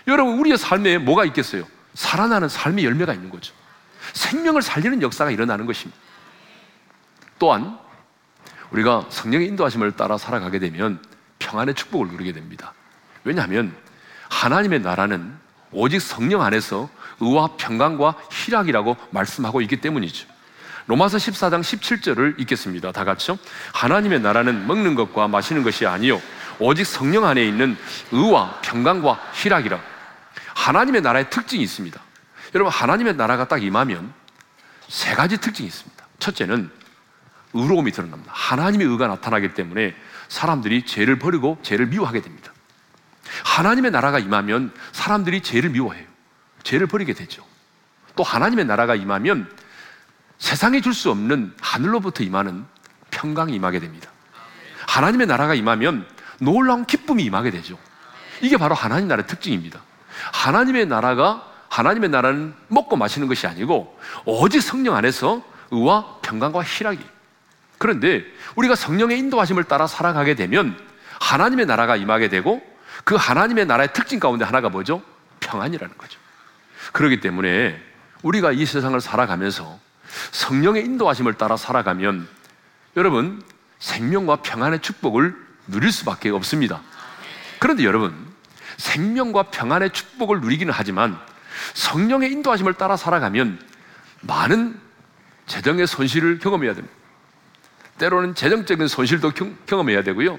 여러분 0.07 0.39
우리의 0.39 0.59
삶에 0.59 0.99
뭐가 0.99 1.25
있겠어요? 1.27 1.65
살아나는 1.99 2.49
삶의 2.49 2.85
열매가 2.85 3.13
있는 3.13 3.29
거죠. 3.29 3.53
생명을 4.13 4.63
살리는 4.63 5.03
역사가 5.03 5.33
일어나는 5.33 5.67
것입니다. 5.67 6.01
또한 7.41 7.77
우리가 8.71 9.07
성령의 9.09 9.49
인도하심을 9.49 9.93
따라 9.93 10.17
살아가게 10.17 10.61
되면 10.61 11.03
평안의 11.41 11.75
축복을 11.75 12.07
누리게 12.07 12.33
됩니다. 12.33 12.73
왜냐하면 13.25 13.75
하나님의 14.31 14.81
나라는 14.81 15.35
오직 15.73 16.01
성령 16.01 16.43
안에서 16.43 16.89
의와 17.19 17.57
평강과 17.57 18.15
희락이라고 18.31 18.97
말씀하고 19.11 19.61
있기 19.63 19.81
때문이죠. 19.81 20.29
로마서 20.87 21.17
14장 21.19 21.63
17절을 21.63 22.39
읽겠습니다. 22.39 22.93
다 22.93 23.03
같이요. 23.03 23.39
하나님의 23.75 24.21
나라는 24.21 24.69
먹는 24.69 24.95
것과 24.95 25.27
마시는 25.27 25.65
것이 25.65 25.85
아니요 25.85 26.23
오직 26.61 26.85
성령 26.87 27.25
안에 27.25 27.45
있는 27.45 27.77
의와 28.13 28.61
평강과 28.63 29.21
희락이라. 29.35 29.98
하나님의 30.59 31.03
나라의 31.03 31.31
특징이 31.31 31.63
있습니다. 31.63 32.01
여러분 32.55 32.73
하나님의 32.73 33.15
나라가 33.15 33.47
딱 33.47 33.63
임하면 33.63 34.13
세 34.89 35.15
가지 35.15 35.39
특징이 35.39 35.69
있습니다. 35.69 36.05
첫째는 36.19 36.71
의로움이 37.55 37.93
드러납니다. 37.93 38.33
하나님의 38.35 38.87
의가 38.89 39.07
나타나기 39.07 39.55
때문에 39.55 39.95
사람들이 40.29 40.85
죄를 40.85 41.19
버리고 41.19 41.59
죄를 41.63 41.87
미워하게 41.87 42.23
됩니다. 42.23 42.53
하나님의 43.45 43.93
나라가 43.93 44.19
임하면 44.19 44.75
사람들이 44.93 45.43
죄를 45.43 45.71
미워해요. 45.71 46.05
죄를 46.65 46.89
버리게 46.89 47.15
되죠. 47.15 47.47
또 48.17 48.25
하나님의 48.25 48.65
나라가 48.65 48.97
임하면 48.97 49.51
세상에 50.39 50.81
줄 50.81 50.93
수 50.93 51.11
없는 51.11 51.55
하늘로부터 51.61 52.25
임하는 52.25 52.67
평강이 53.11 53.55
임하게 53.55 53.79
됩니다. 53.79 54.11
하나님의 54.89 55.29
나라가 55.29 55.55
임하면 55.55 56.07
놀라운 56.41 56.85
기쁨이 56.85 57.23
임하게 57.25 57.53
되죠. 57.53 57.79
이게 58.41 58.57
바로 58.57 58.75
하나님 58.75 59.09
나라의 59.09 59.27
특징입니다. 59.27 59.81
하나님의 60.33 60.87
나라가 60.87 61.47
하나님의 61.69 62.11
나라는 62.11 62.55
먹고 62.69 62.97
마시는 62.97 63.29
것이 63.29 63.47
아니고 63.47 63.99
오직 64.25 64.61
성령 64.61 64.95
안에서 64.95 65.43
의와 65.71 66.19
평강과 66.23 66.63
희락이. 66.63 67.05
그런데 67.79 68.25
우리가 68.57 68.75
성령의 68.75 69.19
인도하심을 69.19 69.65
따라 69.65 69.87
살아가게 69.87 70.35
되면 70.35 70.77
하나님의 71.21 71.67
나라가 71.67 71.97
임하게 71.97 72.29
되고 72.29 72.63
그 73.05 73.15
하나님의 73.15 73.67
나라의 73.67 73.93
특징 73.93 74.19
가운데 74.19 74.45
하나가 74.45 74.69
뭐죠? 74.69 75.03
평안이라는 75.41 75.97
거죠. 75.97 76.19
그렇기 76.93 77.21
때문에 77.21 77.81
우리가 78.23 78.53
이 78.53 78.67
세상을 78.67 79.01
살아가면서 79.01 79.79
성령의 80.33 80.85
인도하심을 80.85 81.35
따라 81.35 81.57
살아가면 81.57 82.27
여러분 82.97 83.43
생명과 83.79 84.37
평안의 84.37 84.81
축복을 84.81 85.37
누릴 85.69 85.93
수밖에 85.93 86.31
없습니다. 86.31 86.81
그런데 87.59 87.85
여러분 87.85 88.28
생명과 88.79 89.45
평안의 89.45 89.93
축복을 89.93 90.41
누리기는 90.41 90.73
하지만 90.75 91.19
성령의 91.75 92.33
인도하심을 92.33 92.75
따라 92.75 92.97
살아가면 92.97 93.61
많은 94.23 94.81
재정의 95.47 95.87
손실을 95.87 96.39
경험해야 96.39 96.75
됩니다. 96.75 96.97
때로는 97.99 98.35
재정적인 98.35 98.87
손실도 98.87 99.33
경 99.33 99.57
험해야 99.71 100.03
되고요. 100.03 100.39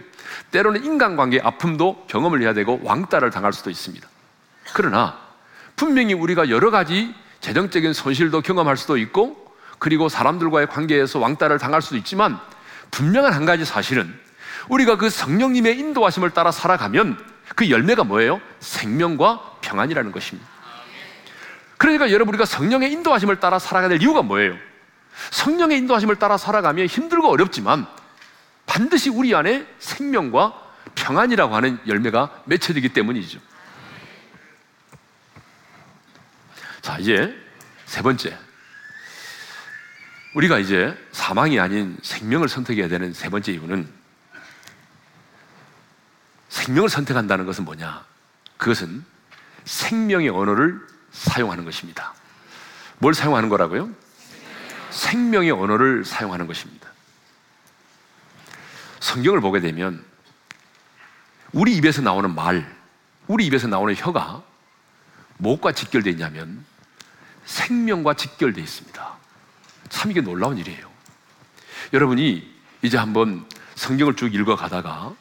때로는 0.51 0.83
인간관계의 0.83 1.41
아픔도 1.43 2.05
경험을 2.07 2.41
해야 2.41 2.53
되고 2.53 2.79
왕따를 2.83 3.31
당할 3.31 3.51
수도 3.51 3.69
있습니다. 3.69 4.07
그러나 4.73 5.19
분명히 5.75 6.13
우리가 6.13 6.49
여러 6.49 6.71
가지 6.71 7.13
재정적인 7.41 7.93
손실도 7.93 8.41
경험할 8.41 8.77
수도 8.77 8.97
있고 8.97 9.53
그리고 9.77 10.09
사람들과의 10.09 10.67
관계에서 10.67 11.19
왕따를 11.19 11.57
당할 11.57 11.81
수도 11.81 11.97
있지만 11.97 12.39
분명한 12.91 13.33
한 13.33 13.45
가지 13.45 13.65
사실은 13.65 14.13
우리가 14.69 14.97
그 14.97 15.09
성령님의 15.09 15.77
인도하심을 15.79 16.31
따라 16.31 16.51
살아가면 16.51 17.17
그 17.55 17.69
열매가 17.69 18.03
뭐예요? 18.03 18.41
생명과 18.59 19.57
평안이라는 19.61 20.11
것입니다. 20.11 20.47
그러니까 21.77 22.11
여러분 22.11 22.33
우리가 22.33 22.45
성령의 22.45 22.91
인도하심을 22.91 23.39
따라 23.39 23.57
살아가야 23.59 23.89
될 23.89 24.01
이유가 24.01 24.21
뭐예요? 24.21 24.55
성령의 25.31 25.77
인도하심을 25.79 26.17
따라 26.17 26.37
살아가면 26.37 26.87
힘들고 26.87 27.29
어렵지만 27.29 27.87
반드시 28.65 29.09
우리 29.09 29.33
안에 29.33 29.65
생명과 29.79 30.53
평안이라고 30.95 31.55
하는 31.55 31.79
열매가 31.87 32.43
맺혀지기 32.45 32.89
때문이죠. 32.89 33.39
자, 36.81 36.97
이제 36.99 37.35
세 37.85 38.01
번째. 38.01 38.37
우리가 40.35 40.59
이제 40.59 40.95
사망이 41.11 41.59
아닌 41.59 41.97
생명을 42.03 42.47
선택해야 42.47 42.87
되는 42.87 43.13
세 43.13 43.29
번째 43.29 43.51
이유는 43.53 43.98
생명을 46.49 46.89
선택한다는 46.89 47.45
것은 47.45 47.65
뭐냐? 47.65 48.03
그것은 48.57 49.05
생명의 49.65 50.29
언어를 50.29 50.79
사용하는 51.11 51.65
것입니다. 51.65 52.13
뭘 52.97 53.13
사용하는 53.13 53.49
거라고요? 53.49 53.89
생명의 54.89 55.51
언어를 55.51 56.03
사용하는 56.03 56.47
것입니다. 56.47 56.89
성경을 58.99 59.39
보게 59.39 59.59
되면 59.59 60.03
우리 61.51 61.75
입에서 61.75 62.01
나오는 62.01 62.33
말, 62.33 62.77
우리 63.27 63.45
입에서 63.45 63.67
나오는 63.67 63.95
혀가 63.95 64.43
무엇과 65.37 65.71
직결되어 65.71 66.11
있냐면 66.11 66.65
생명과 67.45 68.15
직결되어 68.15 68.63
있습니다. 68.63 69.17
참 69.89 70.11
이게 70.11 70.21
놀라운 70.21 70.57
일이에요. 70.57 70.89
여러분이 71.93 72.59
이제 72.81 72.97
한번 72.97 73.45
성경을 73.75 74.15
쭉 74.15 74.33
읽어 74.33 74.55
가다가 74.55 75.15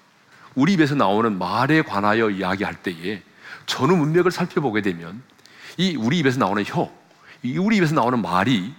우리 0.55 0.75
입에서 0.75 0.95
나오는 0.95 1.39
말에 1.39 1.83
관하여 1.83 2.31
이야기할 2.31 2.83
때에 2.83 3.23
전후 3.67 3.97
문맥을 3.97 4.31
살펴보게 4.31 4.83
되면 4.83 5.23
이 5.77 5.97
우리 5.97 6.19
입에서 6.19 6.39
나오는 6.39 6.65
혀, 6.65 6.91
이 7.43 7.59
우리 7.59 7.77
입에서 7.77 7.95
나오는 7.95 8.21
말이 8.21 8.75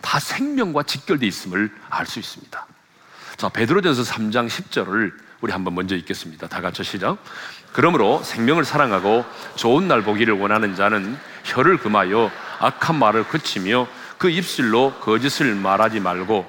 다 0.00 0.18
생명과 0.18 0.82
직결되어 0.82 1.28
있음을 1.28 1.72
알 1.90 2.06
수 2.06 2.18
있습니다. 2.18 2.66
자, 3.36 3.48
베드로전서 3.48 4.02
3장 4.02 4.48
10절을 4.48 5.12
우리 5.40 5.52
한번 5.52 5.74
먼저 5.74 5.96
읽겠습니다. 5.96 6.48
다 6.48 6.60
같이 6.60 6.84
시작. 6.84 7.18
그러므로 7.72 8.22
생명을 8.22 8.64
사랑하고 8.64 9.24
좋은 9.56 9.88
날 9.88 10.02
보기를 10.02 10.38
원하는 10.38 10.76
자는 10.76 11.18
혀를 11.44 11.78
금하여 11.78 12.30
악한 12.60 12.96
말을 12.96 13.26
그치며 13.28 13.88
그 14.18 14.30
입술로 14.30 14.94
거짓을 15.00 15.54
말하지 15.54 16.00
말고 16.00 16.46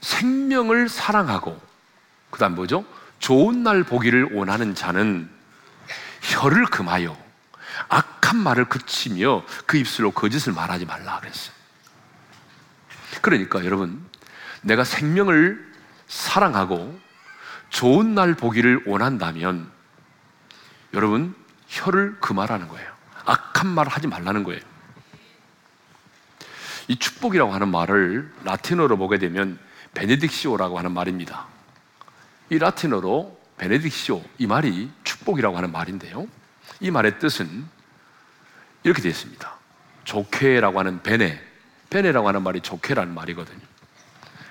생명을 0.00 0.88
사랑하고 0.88 1.60
그다음 2.30 2.54
뭐죠? 2.54 2.84
좋은 3.18 3.62
날 3.62 3.82
보기를 3.82 4.30
원하는 4.32 4.74
자는 4.74 5.28
혀를 6.22 6.66
금하여 6.66 7.16
악한 7.88 8.36
말을 8.38 8.66
그치며 8.66 9.44
그 9.66 9.76
입술로 9.76 10.10
거짓을 10.10 10.52
말하지 10.52 10.86
말라 10.86 11.20
그랬어요. 11.20 11.54
그러니까 13.22 13.64
여러분, 13.64 14.04
내가 14.62 14.84
생명을 14.84 15.72
사랑하고 16.06 16.98
좋은 17.70 18.14
날 18.14 18.34
보기를 18.34 18.84
원한다면 18.86 19.70
여러분, 20.94 21.34
혀를 21.68 22.18
금하라는 22.20 22.68
거예요. 22.68 22.90
악한 23.24 23.68
말 23.68 23.88
하지 23.88 24.06
말라는 24.06 24.44
거예요. 24.44 24.60
이 26.88 26.96
축복이라고 26.96 27.52
하는 27.52 27.68
말을 27.68 28.32
라틴어로 28.44 28.96
보게 28.96 29.18
되면 29.18 29.58
베네딕시오라고 29.94 30.76
하는 30.76 30.92
말입니다. 30.92 31.46
이 32.50 32.58
라틴어로 32.58 33.38
베네딕시오 33.58 34.22
이 34.38 34.46
말이 34.46 34.90
축복이라고 35.04 35.56
하는 35.56 35.72
말인데요. 35.72 36.26
이 36.80 36.90
말의 36.90 37.18
뜻은 37.18 37.66
이렇게 38.84 39.02
되어 39.02 39.10
있습니다. 39.10 39.56
좋게라고 40.04 40.78
하는 40.78 41.02
베네, 41.02 41.42
베네라고 41.90 42.28
하는 42.28 42.42
말이 42.42 42.60
좋게라는 42.60 43.14
말이거든요. 43.14 43.60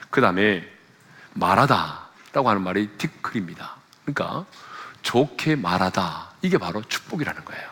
그 0.10 0.22
다음에 0.22 0.68
말하다라고 1.34 2.50
하는 2.50 2.62
말이 2.62 2.88
티클입니다. 2.98 3.76
그러니까 4.04 4.46
좋게 5.02 5.56
말하다 5.56 6.32
이게 6.42 6.58
바로 6.58 6.82
축복이라는 6.82 7.46
거예요. 7.46 7.70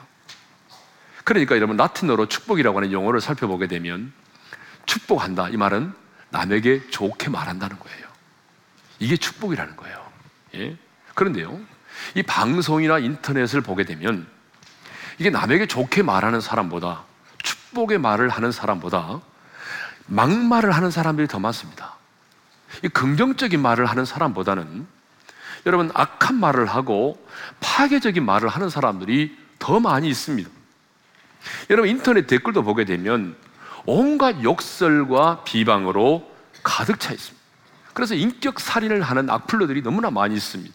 그러니까 1.23 1.55
여러분 1.55 1.77
라틴어로 1.77 2.27
축복이라고 2.27 2.77
하는 2.77 2.91
용어를 2.91 3.21
살펴보게 3.21 3.67
되면 3.67 4.13
축복한다 4.85 5.49
이 5.49 5.57
말은 5.57 5.93
남에게 6.29 6.89
좋게 6.89 7.29
말한다는 7.29 7.79
거예요. 7.79 8.07
이게 8.99 9.17
축복이라는 9.17 9.75
거예요. 9.75 10.02
예? 10.55 10.77
그런데요, 11.13 11.59
이 12.15 12.23
방송이나 12.23 12.99
인터넷을 12.99 13.61
보게 13.61 13.83
되면 13.83 14.27
이게 15.17 15.29
남에게 15.29 15.67
좋게 15.67 16.03
말하는 16.03 16.41
사람보다 16.41 17.03
축복의 17.43 17.99
말을 17.99 18.29
하는 18.29 18.51
사람보다 18.51 19.21
막말을 20.07 20.71
하는 20.71 20.91
사람들이 20.91 21.27
더 21.27 21.39
많습니다. 21.39 21.95
이 22.83 22.87
긍정적인 22.87 23.61
말을 23.61 23.85
하는 23.85 24.05
사람보다는 24.05 24.87
여러분 25.65 25.91
악한 25.93 26.35
말을 26.35 26.65
하고 26.65 27.23
파괴적인 27.59 28.25
말을 28.25 28.49
하는 28.49 28.69
사람들이 28.69 29.37
더 29.59 29.79
많이 29.79 30.09
있습니다. 30.09 30.49
여러분 31.69 31.89
인터넷 31.89 32.27
댓글도 32.27 32.63
보게 32.63 32.85
되면 32.85 33.35
온갖 33.85 34.43
욕설과 34.43 35.43
비방으로 35.43 36.29
가득 36.63 36.99
차 36.99 37.13
있습니다. 37.13 37.42
그래서 37.93 38.15
인격 38.15 38.59
살인을 38.59 39.01
하는 39.01 39.29
악플러들이 39.29 39.83
너무나 39.83 40.09
많이 40.09 40.35
있습니다. 40.35 40.73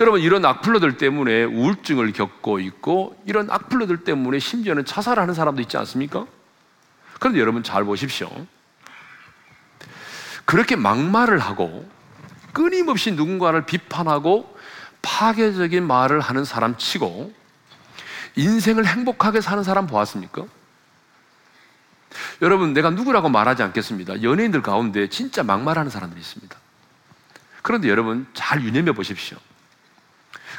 여러분 0.00 0.20
이런 0.20 0.44
악플러들 0.44 0.98
때문에 0.98 1.44
우울증을 1.44 2.12
겪고 2.12 2.60
있고 2.60 3.20
이런 3.24 3.50
악플러들 3.50 4.04
때문에 4.04 4.38
심지어는 4.38 4.84
자살하는 4.84 5.32
사람도 5.32 5.62
있지 5.62 5.76
않습니까? 5.78 6.26
그런데 7.18 7.40
여러분 7.40 7.62
잘 7.62 7.84
보십시오. 7.84 8.30
그렇게 10.44 10.76
막말을 10.76 11.38
하고 11.38 11.88
끊임없이 12.52 13.12
누군가를 13.12 13.66
비판하고 13.66 14.56
파괴적인 15.02 15.86
말을 15.86 16.20
하는 16.20 16.44
사람 16.44 16.76
치고 16.76 17.32
인생을 18.36 18.86
행복하게 18.86 19.40
사는 19.40 19.62
사람 19.62 19.86
보았습니까? 19.86 20.44
여러분, 22.42 22.72
내가 22.72 22.90
누구라고 22.90 23.28
말하지 23.28 23.62
않겠습니다. 23.62 24.22
연예인들 24.22 24.62
가운데 24.62 25.08
진짜 25.08 25.42
막말하는 25.42 25.90
사람들이 25.90 26.20
있습니다. 26.20 26.56
그런데 27.62 27.88
여러분, 27.88 28.26
잘 28.34 28.62
유념해 28.62 28.92
보십시오. 28.92 29.38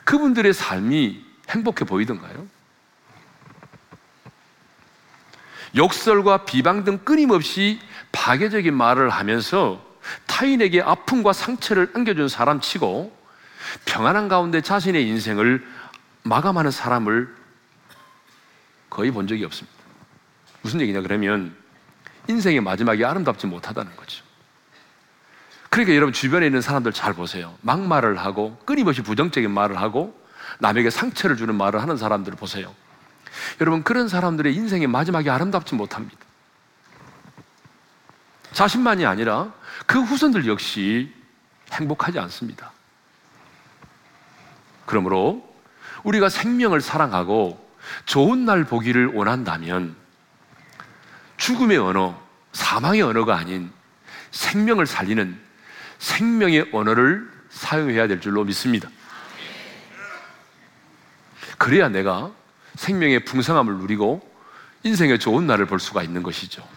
그분들의 0.04 0.54
삶이 0.54 1.24
행복해 1.50 1.86
보이던가요? 1.86 2.48
욕설과 5.76 6.46
비방 6.46 6.84
등 6.84 6.98
끊임없이 7.00 7.80
파괴적인 8.12 8.74
말을 8.74 9.10
하면서 9.10 9.86
타인에게 10.26 10.82
아픔과 10.82 11.34
상처를 11.34 11.91
안겨준 11.93 12.30
사람 12.30 12.62
치고 12.62 13.15
평안한 13.86 14.28
가운데 14.28 14.62
자신의 14.62 15.08
인생을 15.08 15.65
마감하는 16.24 16.72
사람을 16.72 17.36
거의 18.89 19.12
본 19.12 19.28
적이 19.28 19.46
없습니다. 19.46 19.77
무슨 20.67 20.82
얘기냐 20.82 20.99
그러면 20.99 21.56
인생의 22.27 22.60
마지막이 22.60 23.06
아름답지 23.06 23.47
못하다는 23.47 23.95
거죠. 23.95 24.25
그러니까 25.69 25.95
여러분 25.95 26.12
주변에 26.12 26.45
있는 26.45 26.60
사람들 26.60 26.91
잘 26.91 27.13
보세요. 27.13 27.56
막말을 27.62 28.17
하고 28.17 28.58
끊임없이 28.65 29.01
부정적인 29.01 29.49
말을 29.49 29.80
하고 29.80 30.13
남에게 30.60 30.89
상처를 30.89 31.38
주는 31.38 31.56
말을 31.56 31.82
하는 31.82 31.95
사람들을 31.95 32.38
보세요. 32.38 32.75
여러분 33.62 33.82
그런 33.84 34.10
사람들의 34.10 34.53
인생의 34.53 34.88
마지막이 34.88 35.30
아름답지 35.30 35.75
못합니다. 35.75 36.17
자신만이 38.51 39.06
아니라 39.06 39.53
그 39.86 40.01
후손들 40.01 40.47
역시 40.47 41.13
행복하지 41.71 42.19
않습니다. 42.19 42.73
그러므로 44.86 45.47
우리가 46.03 46.27
생명을 46.27 46.82
사랑하고 46.82 47.65
좋은 48.06 48.43
날 48.43 48.65
보기를 48.65 49.13
원한다면 49.13 50.07
죽음의 51.38 51.78
언어, 51.78 52.19
사망의 52.52 53.02
언어가 53.02 53.38
아닌 53.38 53.71
생명을 54.32 54.86
살리는 54.86 55.39
생명의 56.00 56.69
언어를 56.73 57.30
사용해야 57.50 58.08
될 58.08 58.19
줄로 58.21 58.43
믿습니다. 58.43 58.89
그래야 61.58 61.89
내가 61.89 62.32
생명의 62.76 63.26
풍성함을 63.26 63.78
누리고 63.78 64.21
인생의 64.84 65.19
좋은 65.19 65.47
날을 65.47 65.65
볼 65.65 65.80
수가 65.80 66.04
있는 66.04 66.21
것이죠. 66.21 66.67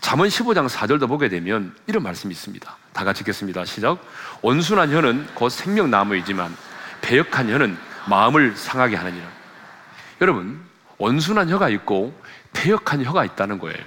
잠언 0.00 0.28
15장 0.28 0.68
4절도 0.68 1.08
보게 1.08 1.28
되면 1.28 1.74
이런 1.86 2.02
말씀이 2.02 2.32
있습니다. 2.32 2.76
다 2.92 3.04
같이 3.04 3.20
읽겠습니다. 3.20 3.64
시작. 3.64 3.98
온순한 4.42 4.92
혀는 4.92 5.26
곧 5.34 5.50
생명나무이지만 5.50 6.54
배역한 7.02 7.50
혀는 7.50 7.78
마음을 8.08 8.56
상하게 8.56 8.96
하느니라. 8.96 9.26
여러분, 10.20 10.69
온순한 11.00 11.48
혀가 11.48 11.70
있고 11.70 12.14
배역한 12.52 13.04
혀가 13.04 13.24
있다는 13.24 13.58
거예요. 13.58 13.84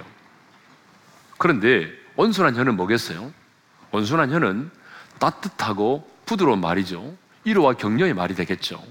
그런데 1.38 1.90
온순한 2.16 2.56
혀는 2.56 2.76
뭐겠어요? 2.76 3.32
온순한 3.92 4.32
혀는 4.32 4.70
따뜻하고 5.20 6.10
부드러운 6.26 6.60
말이죠. 6.60 7.16
이로와 7.44 7.74
격려의 7.74 8.14
말이 8.14 8.34
되겠죠. 8.34 8.82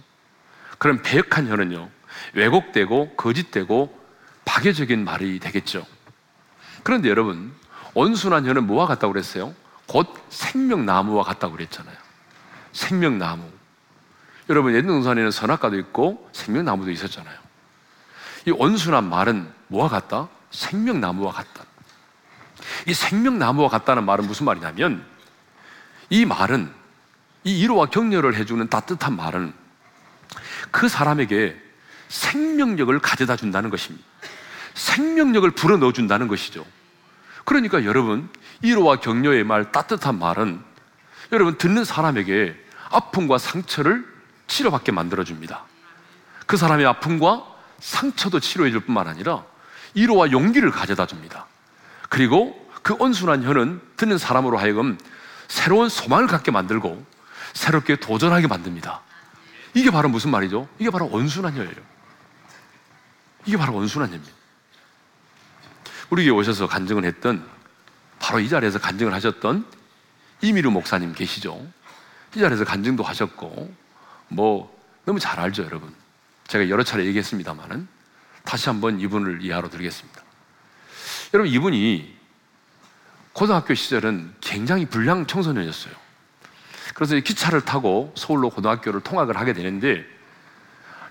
그럼 0.78 1.02
배역한 1.04 1.50
혀는요, 1.50 1.90
왜곡되고 2.34 3.16
거짓되고 3.16 4.00
파괴적인 4.46 5.04
말이 5.04 5.40
되겠죠. 5.40 5.86
그런데 6.84 7.10
여러분, 7.10 7.54
온순한 7.94 8.46
혀는 8.46 8.66
뭐와 8.68 8.88
같다고 8.88 9.12
그랬어요? 9.12 9.54
곧 9.86 10.08
생명나무와 10.30 11.24
같다고 11.24 11.56
그랬잖아요. 11.56 11.96
생명나무. 12.72 13.44
여러분, 14.50 14.76
옛 14.76 14.82
동산에는 14.82 15.32
선악과도 15.32 15.78
있고 15.80 16.30
생명나무도 16.32 16.92
있었잖아요. 16.92 17.43
이 18.46 18.52
온순한 18.52 19.10
말은 19.10 19.52
뭐와 19.68 19.90
같다? 19.90 20.28
생명나무와 20.52 21.32
같다. 21.32 21.66
이 22.88 22.94
생명나무와 22.94 23.70
같다는 23.70 24.06
말은 24.06 24.28
무슨 24.28 24.46
말이냐면 24.46 25.06
이 26.10 26.26
말은 26.26 26.72
이 27.44 27.62
위로와 27.62 27.88
격려를 27.88 28.36
해주는 28.36 28.68
따뜻한 28.70 29.16
말은 29.16 29.54
그 30.72 30.88
사람에게 30.88 31.60
생명력을 32.08 32.98
가져다 33.00 33.36
준다는 33.36 33.70
것입니다. 33.70 34.06
생명력을 34.74 35.50
불어넣어 35.52 35.92
준다는 35.92 36.28
것이죠. 36.28 36.66
그러니까 37.46 37.84
여러분, 37.86 38.30
위로와 38.62 38.98
격려의 38.98 39.44
말, 39.44 39.72
따뜻한 39.72 40.18
말은 40.18 40.62
여러분 41.32 41.58
듣는 41.58 41.84
사람에게 41.84 42.56
아픔과 42.90 43.38
상처를 43.38 44.06
치료받게 44.48 44.92
만들어 44.92 45.24
줍니다. 45.24 45.64
그 46.46 46.58
사람의 46.58 46.86
아픔과 46.86 47.53
상처도 47.84 48.40
치료해 48.40 48.72
줄 48.72 48.80
뿐만 48.80 49.08
아니라 49.08 49.44
위로와 49.94 50.32
용기를 50.32 50.72
가져다 50.72 51.06
줍니다. 51.06 51.48
그리고 52.10 52.58
그 52.82 52.96
온순한 52.98 53.44
혀는 53.44 53.82
듣는 53.98 54.18
사람으로 54.18 54.58
하여금 54.58 54.98
새로운 55.50 55.90
소망을 55.90 56.28
갖게 56.28 56.50
만들고 56.50 57.06
새롭게 57.54 57.98
도전하게 57.98 58.48
만듭니다. 58.48 59.02
이게 59.74 59.92
바로 59.92 60.08
무슨 60.08 60.32
말이죠? 60.32 60.68
이게 60.80 60.90
바로 60.90 61.08
온순한 61.08 61.56
혀예요. 61.56 61.74
이게 63.46 63.58
바로 63.58 63.74
온순한 63.74 64.10
혀입니다. 64.10 64.34
우리 66.10 66.24
교회 66.24 66.34
오셔서 66.34 66.68
간증을 66.68 67.04
했던 67.04 67.46
바로 68.20 68.40
이 68.40 68.48
자리에서 68.48 68.80
간증을 68.80 69.14
하셨던 69.14 69.66
이미루 70.42 70.72
목사님 70.72 71.14
계시죠? 71.14 71.68
이 72.36 72.40
자리에서 72.40 72.64
간증도 72.64 73.04
하셨고 73.04 73.74
뭐 74.30 74.74
너무 75.06 75.20
잘 75.20 75.40
알죠, 75.40 75.66
여러분. 75.66 76.03
제가 76.48 76.70
여러 76.70 76.84
차례 76.84 77.06
얘기했습니다만은 77.06 77.88
다시 78.44 78.70
한번 78.70 79.00
이분을 79.00 79.42
이해하러 79.42 79.70
드리겠습니다. 79.70 80.22
여러분 81.34 81.52
이분이 81.52 82.18
고등학교 83.34 83.74
시절은 83.74 84.36
굉장히 84.42 84.86
불량 84.86 85.26
청소년이었어요. 85.26 85.94
그래서 86.94 87.16
기차를 87.16 87.62
타고 87.62 88.14
서울로 88.16 88.50
고등학교를 88.50 89.02
통학을 89.02 89.38
하게 89.38 89.54
되는데 89.54 90.06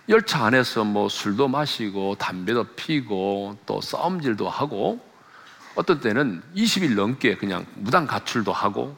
열차 0.08 0.44
안에서 0.44 0.84
뭐 0.84 1.08
술도 1.08 1.48
마시고 1.48 2.16
담배도 2.16 2.64
피고 2.74 3.58
또 3.66 3.80
싸움질도 3.80 4.48
하고 4.48 5.04
어떤 5.74 6.00
때는 6.00 6.42
20일 6.54 6.94
넘게 6.94 7.36
그냥 7.36 7.66
무단 7.74 8.06
가출도 8.06 8.52
하고 8.52 8.96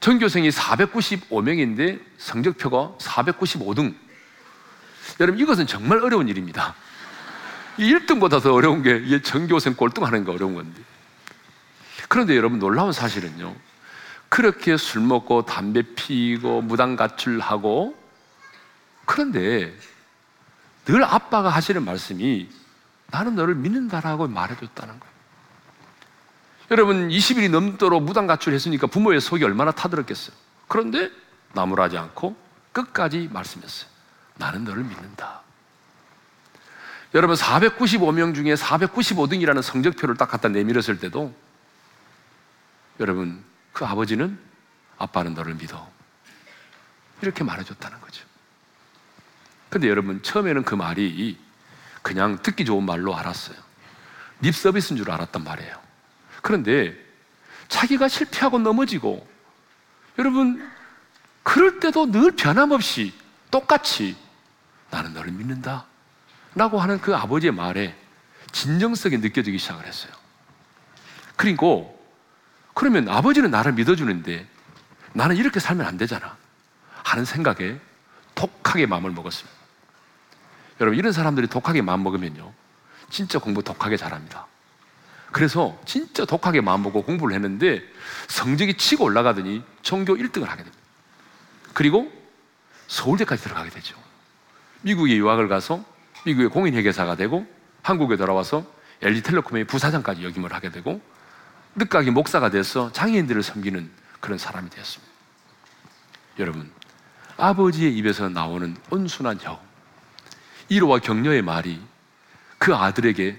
전교생이 0.00 0.48
495명인데 0.48 2.00
성적표가 2.16 2.96
495등. 2.98 3.94
여러분 5.18 5.40
이것은 5.40 5.66
정말 5.66 5.98
어려운 5.98 6.28
일입니다. 6.28 6.74
1등보다 7.78 8.42
더 8.42 8.52
어려운 8.52 8.82
게 8.82 9.22
전교생 9.22 9.74
꼴등하는 9.74 10.24
게 10.24 10.30
어려운 10.30 10.54
건데. 10.54 10.80
그런데 12.08 12.36
여러분 12.36 12.58
놀라운 12.58 12.92
사실은요. 12.92 13.54
그렇게 14.28 14.76
술 14.76 15.02
먹고 15.02 15.44
담배 15.44 15.82
피고 15.82 16.62
무단 16.62 16.96
가출하고 16.96 17.96
그런데 19.04 19.76
늘 20.84 21.02
아빠가 21.04 21.48
하시는 21.48 21.84
말씀이 21.84 22.48
나는 23.08 23.34
너를 23.34 23.56
믿는다라고 23.56 24.28
말해줬다는 24.28 25.00
거예요. 25.00 25.14
여러분 26.70 27.08
20일이 27.08 27.50
넘도록 27.50 28.02
무단 28.04 28.28
가출했으니까 28.28 28.86
부모의 28.86 29.20
속이 29.20 29.42
얼마나 29.42 29.72
타들었겠어요. 29.72 30.36
그런데 30.68 31.10
나무라지 31.52 31.98
않고 31.98 32.36
끝까지 32.70 33.28
말씀했어요. 33.32 33.89
나는 34.40 34.64
너를 34.64 34.82
믿는다. 34.82 35.42
여러분 37.14 37.36
495명 37.36 38.34
중에 38.34 38.54
495등이라는 38.54 39.62
성적표를 39.62 40.16
딱 40.16 40.26
갖다 40.26 40.48
내밀었을 40.48 40.98
때도 40.98 41.34
여러분, 42.98 43.42
그 43.72 43.84
아버지는 43.84 44.38
아빠는 44.98 45.34
너를 45.34 45.54
믿어. 45.54 45.90
이렇게 47.22 47.44
말해줬다는 47.44 48.00
거죠. 48.00 48.24
근데 49.68 49.88
여러분, 49.88 50.22
처음에는 50.22 50.64
그 50.64 50.74
말이 50.74 51.38
그냥 52.02 52.42
듣기 52.42 52.64
좋은 52.64 52.84
말로 52.84 53.16
알았어요. 53.16 53.56
립 54.40 54.54
서비스인 54.54 54.96
줄 54.96 55.10
알았단 55.10 55.44
말이에요. 55.44 55.76
그런데 56.42 56.94
자기가 57.68 58.08
실패하고 58.08 58.58
넘어지고 58.58 59.26
여러분, 60.18 60.70
그럴 61.42 61.80
때도 61.80 62.10
늘 62.10 62.32
변함없이 62.32 63.14
똑같이 63.50 64.16
나는 64.90 65.14
너를 65.14 65.32
믿는다. 65.32 65.86
라고 66.54 66.80
하는 66.80 67.00
그 67.00 67.14
아버지의 67.14 67.52
말에 67.52 67.96
진정성이 68.52 69.18
느껴지기 69.18 69.58
시작을 69.58 69.86
했어요. 69.86 70.12
그리고 71.36 71.98
그러면 72.74 73.08
아버지는 73.08 73.50
나를 73.50 73.72
믿어주는데 73.72 74.46
나는 75.12 75.36
이렇게 75.36 75.60
살면 75.60 75.86
안 75.86 75.96
되잖아. 75.96 76.36
하는 77.04 77.24
생각에 77.24 77.78
독하게 78.34 78.86
마음을 78.86 79.10
먹었습니다. 79.10 79.58
여러분, 80.80 80.98
이런 80.98 81.12
사람들이 81.12 81.46
독하게 81.46 81.82
마음 81.82 82.02
먹으면요. 82.02 82.52
진짜 83.10 83.38
공부 83.38 83.62
독하게 83.62 83.96
잘합니다. 83.96 84.46
그래서 85.32 85.78
진짜 85.84 86.24
독하게 86.24 86.60
마음 86.60 86.82
먹고 86.82 87.02
공부를 87.02 87.34
했는데 87.34 87.82
성적이 88.28 88.74
치고 88.74 89.04
올라가더니 89.04 89.62
전교 89.82 90.14
1등을 90.16 90.46
하게 90.46 90.64
됩니다. 90.64 90.78
그리고 91.74 92.10
서울대까지 92.88 93.42
들어가게 93.42 93.70
되죠. 93.70 93.96
미국에 94.82 95.16
유학을 95.16 95.48
가서 95.48 95.84
미국의 96.24 96.50
공인회계사가 96.50 97.16
되고 97.16 97.46
한국에 97.82 98.16
돌아와서 98.16 98.64
LG텔레콤의 99.02 99.64
부사장까지 99.64 100.24
역임을 100.24 100.52
하게 100.52 100.70
되고 100.70 101.00
늦가기 101.76 102.10
목사가 102.10 102.50
돼서 102.50 102.92
장애인들을 102.92 103.42
섬기는 103.42 103.90
그런 104.20 104.38
사람이 104.38 104.68
되었습니다. 104.70 105.10
여러분, 106.38 106.70
아버지의 107.36 107.96
입에서 107.96 108.28
나오는 108.28 108.76
온순한 108.90 109.38
혀, 109.40 109.60
이로와 110.68 110.98
격려의 110.98 111.42
말이 111.42 111.80
그 112.58 112.74
아들에게 112.74 113.38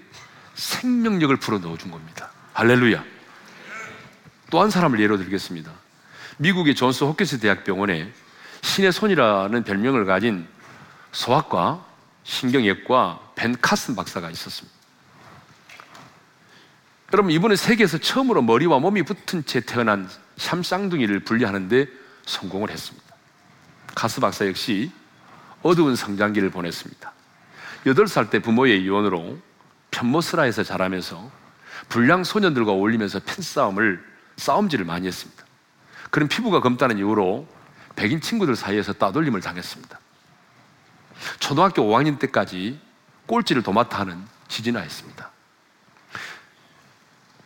생명력을 0.56 1.36
불어 1.38 1.60
넣어 1.60 1.78
준 1.78 1.92
겁니다. 1.92 2.32
할렐루야. 2.54 3.04
또 4.50 4.62
한 4.62 4.70
사람을 4.70 5.00
예로 5.00 5.18
들겠습니다. 5.18 5.72
미국의 6.38 6.76
존스 6.76 7.04
호키스 7.04 7.40
대학병원에 7.40 8.12
신의 8.62 8.92
손이라는 8.92 9.64
별명을 9.64 10.06
가진 10.06 10.48
소아과 11.12 11.86
신경외과 12.24 13.20
벤 13.36 13.60
카슨 13.60 13.96
박사가 13.96 14.30
있었습니다. 14.30 14.82
여러분 17.14 17.32
이분은 17.32 17.56
세계에서 17.56 17.98
처음으로 17.98 18.42
머리와 18.42 18.80
몸이 18.80 19.04
붙은 19.04 19.46
채 19.46 19.60
태어난 19.60 20.10
샴쌍둥이를 20.38 21.22
분리하는데 21.22 21.88
성공을 22.26 22.70
했습니다. 22.70 23.16
카스 23.94 24.22
박사 24.22 24.48
역시 24.48 24.92
어두운 25.62 25.96
성장기를 25.96 26.50
보냈습니다. 26.52 27.12
8살 27.86 28.30
때 28.30 28.40
부모의 28.40 28.84
이혼으로 28.84 29.38
편모스라에서 29.92 30.64
자라면서 30.64 31.30
불량 31.90 32.24
소년들과 32.24 32.72
어울리면서 32.72 33.20
팬싸움을 33.20 34.04
싸움질을 34.38 34.86
많이 34.86 35.08
했습니다. 35.08 35.44
그런 36.10 36.30
피부가 36.30 36.62
검다는 36.62 36.98
이유로 36.98 37.48
백인 37.96 38.22
친구들 38.22 38.56
사이에서 38.56 38.94
따돌림을 38.94 39.42
당했습니다. 39.42 40.00
초등학교 41.40 41.84
5학년 41.84 42.20
때까지 42.20 42.80
꼴찌를 43.26 43.64
도맡아 43.64 44.00
하는 44.00 44.24
지진아였습니다. 44.48 45.30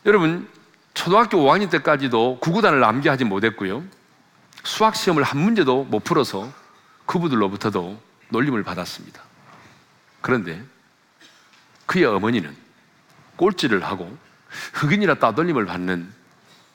여러분, 0.06 0.50
초등학교 0.94 1.38
5학년 1.38 1.70
때까지도 1.70 2.40
구구단을 2.40 2.84
암기하지 2.84 3.26
못했고요. 3.26 3.84
수학 4.64 4.96
시험을 4.96 5.24
한 5.24 5.40
문제도 5.40 5.84
못 5.84 6.04
풀어서 6.04 6.52
그부들로부터도 7.06 8.02
놀림을 8.30 8.64
받았습니다. 8.64 9.22
그런데 10.22 10.64
그의 11.86 12.06
어머니는 12.06 12.56
꼴찌를 13.36 13.84
하고 13.84 14.18
흑인이라 14.74 15.16
따돌림을 15.16 15.66
받는 15.66 16.12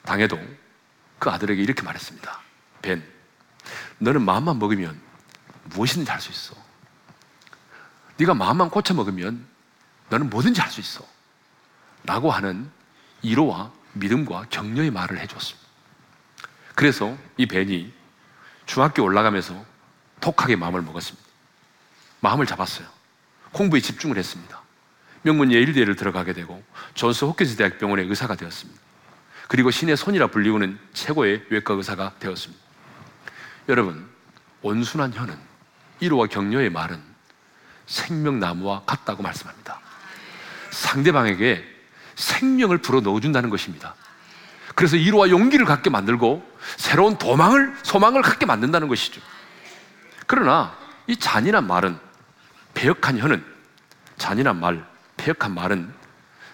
당해도 0.05 0.39
그 1.19 1.31
아들에게 1.31 1.61
이렇게 1.63 1.83
말했습니다. 1.83 2.41
벤, 2.83 3.03
너는 3.99 4.23
마음만 4.23 4.59
먹으면 4.59 5.01
무엇이든지 5.65 6.11
할 6.11 6.21
수 6.21 6.31
있어. 6.31 6.70
네가 8.21 8.35
마음만 8.35 8.69
고쳐 8.69 8.93
먹으면 8.93 9.47
너는 10.11 10.29
뭐든지 10.29 10.61
할 10.61 10.71
수 10.71 10.81
있어. 10.81 11.05
라고 12.05 12.31
하는 12.31 12.71
이로와 13.23 13.73
믿음과 13.95 14.47
격려의 14.51 14.91
말을 14.91 15.19
해줬습니다. 15.21 15.69
그래서 16.75 17.17
이 17.37 17.47
벤이 17.47 17.93
중학교 18.67 19.03
올라가면서 19.03 19.65
독하게 20.21 20.57
마음을 20.57 20.83
먹었습니다. 20.83 21.27
마음을 22.21 22.47
잡았어요. 22.47 22.87
공부에 23.53 23.81
집중을 23.81 24.17
했습니다. 24.17 24.61
명문 25.23 25.53
예일대를 25.53 25.97
들어가게 25.97 26.33
되고 26.33 26.63
존스 26.95 27.25
호키스 27.25 27.57
대학병원의 27.57 28.07
의사가 28.07 28.37
되었습니다. 28.37 28.81
그리고 29.49 29.71
신의 29.71 29.97
손이라 29.97 30.29
불리우는 30.29 30.79
최고의 30.93 31.47
외과 31.51 31.75
의사가 31.75 32.15
되었습니다. 32.21 32.63
여러분, 33.69 34.09
온순한 34.63 35.13
혀는 35.13 35.37
이로와 36.01 36.27
격려의 36.29 36.71
말은 36.71 37.10
생명나무와 37.90 38.83
같다고 38.87 39.22
말씀합니다. 39.22 39.81
상대방에게 40.70 41.64
생명을 42.14 42.79
불어 42.79 43.00
넣어준다는 43.00 43.50
것입니다. 43.50 43.94
그래서 44.74 44.96
이로와 44.96 45.31
용기를 45.31 45.66
갖게 45.66 45.90
만들고 45.90 46.48
새로운 46.76 47.18
도망을, 47.18 47.76
소망을 47.83 48.22
갖게 48.22 48.46
만든다는 48.46 48.88
것이죠. 48.88 49.20
그러나 50.26 50.76
이 51.07 51.16
잔인한 51.16 51.66
말은, 51.66 51.98
배역한 52.74 53.18
혀는, 53.18 53.44
잔인한 54.16 54.61
말, 54.61 54.87
배역한 55.16 55.53
말은 55.53 55.92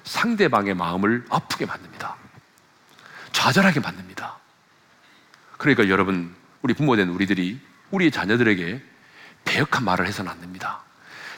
상대방의 0.04 0.74
마음을 0.74 1.26
아프게 1.28 1.66
만듭니다. 1.66 2.16
좌절하게 3.32 3.80
만듭니다. 3.80 4.38
그러니까 5.58 5.88
여러분, 5.88 6.34
우리 6.62 6.72
부모된 6.72 7.10
우리들이 7.10 7.60
우리의 7.90 8.10
자녀들에게 8.10 8.82
배역한 9.44 9.84
말을 9.84 10.06
해서는 10.06 10.30
안 10.30 10.40
됩니다. 10.40 10.85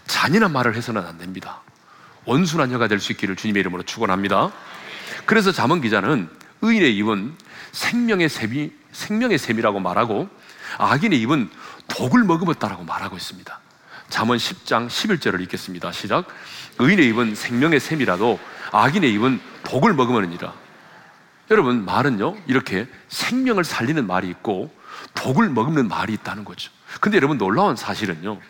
잔인한 0.08 0.52
말을 0.52 0.74
해서는 0.74 1.06
안 1.06 1.18
됩니다. 1.18 1.60
온순한 2.24 2.72
혀가 2.72 2.88
될 2.88 2.98
수 2.98 3.12
있기를 3.12 3.36
주님의 3.36 3.60
이름으로 3.60 3.84
축원합니다. 3.84 4.50
그래서 5.26 5.52
자문 5.52 5.80
기자는 5.80 6.28
의인의 6.62 6.96
입은 6.96 7.34
생명의 7.72 8.28
셈이 8.28 8.72
생명의 8.90 9.38
셈이라고 9.38 9.78
말하고 9.78 10.28
악인의 10.78 11.20
입은 11.20 11.50
독을 11.86 12.24
머금었다라고 12.24 12.84
말하고 12.84 13.16
있습니다. 13.16 13.60
잠언 14.08 14.38
10장 14.38 14.88
11절을 14.88 15.40
읽겠습니다. 15.42 15.92
시작. 15.92 16.26
의인의 16.78 17.08
입은 17.08 17.34
생명의 17.34 17.78
셈이라도 17.78 18.40
악인의 18.72 19.12
입은 19.12 19.40
독을 19.62 19.92
머금으니라. 19.94 20.52
여러분 21.50 21.84
말은요 21.84 22.36
이렇게 22.46 22.88
생명을 23.08 23.64
살리는 23.64 24.06
말이 24.06 24.28
있고 24.28 24.74
독을 25.14 25.48
머금는 25.50 25.88
말이 25.88 26.12
있다는 26.14 26.44
거죠. 26.44 26.70
근데 27.00 27.16
여러분 27.16 27.38
놀라운 27.38 27.76
사실은요 27.76 28.40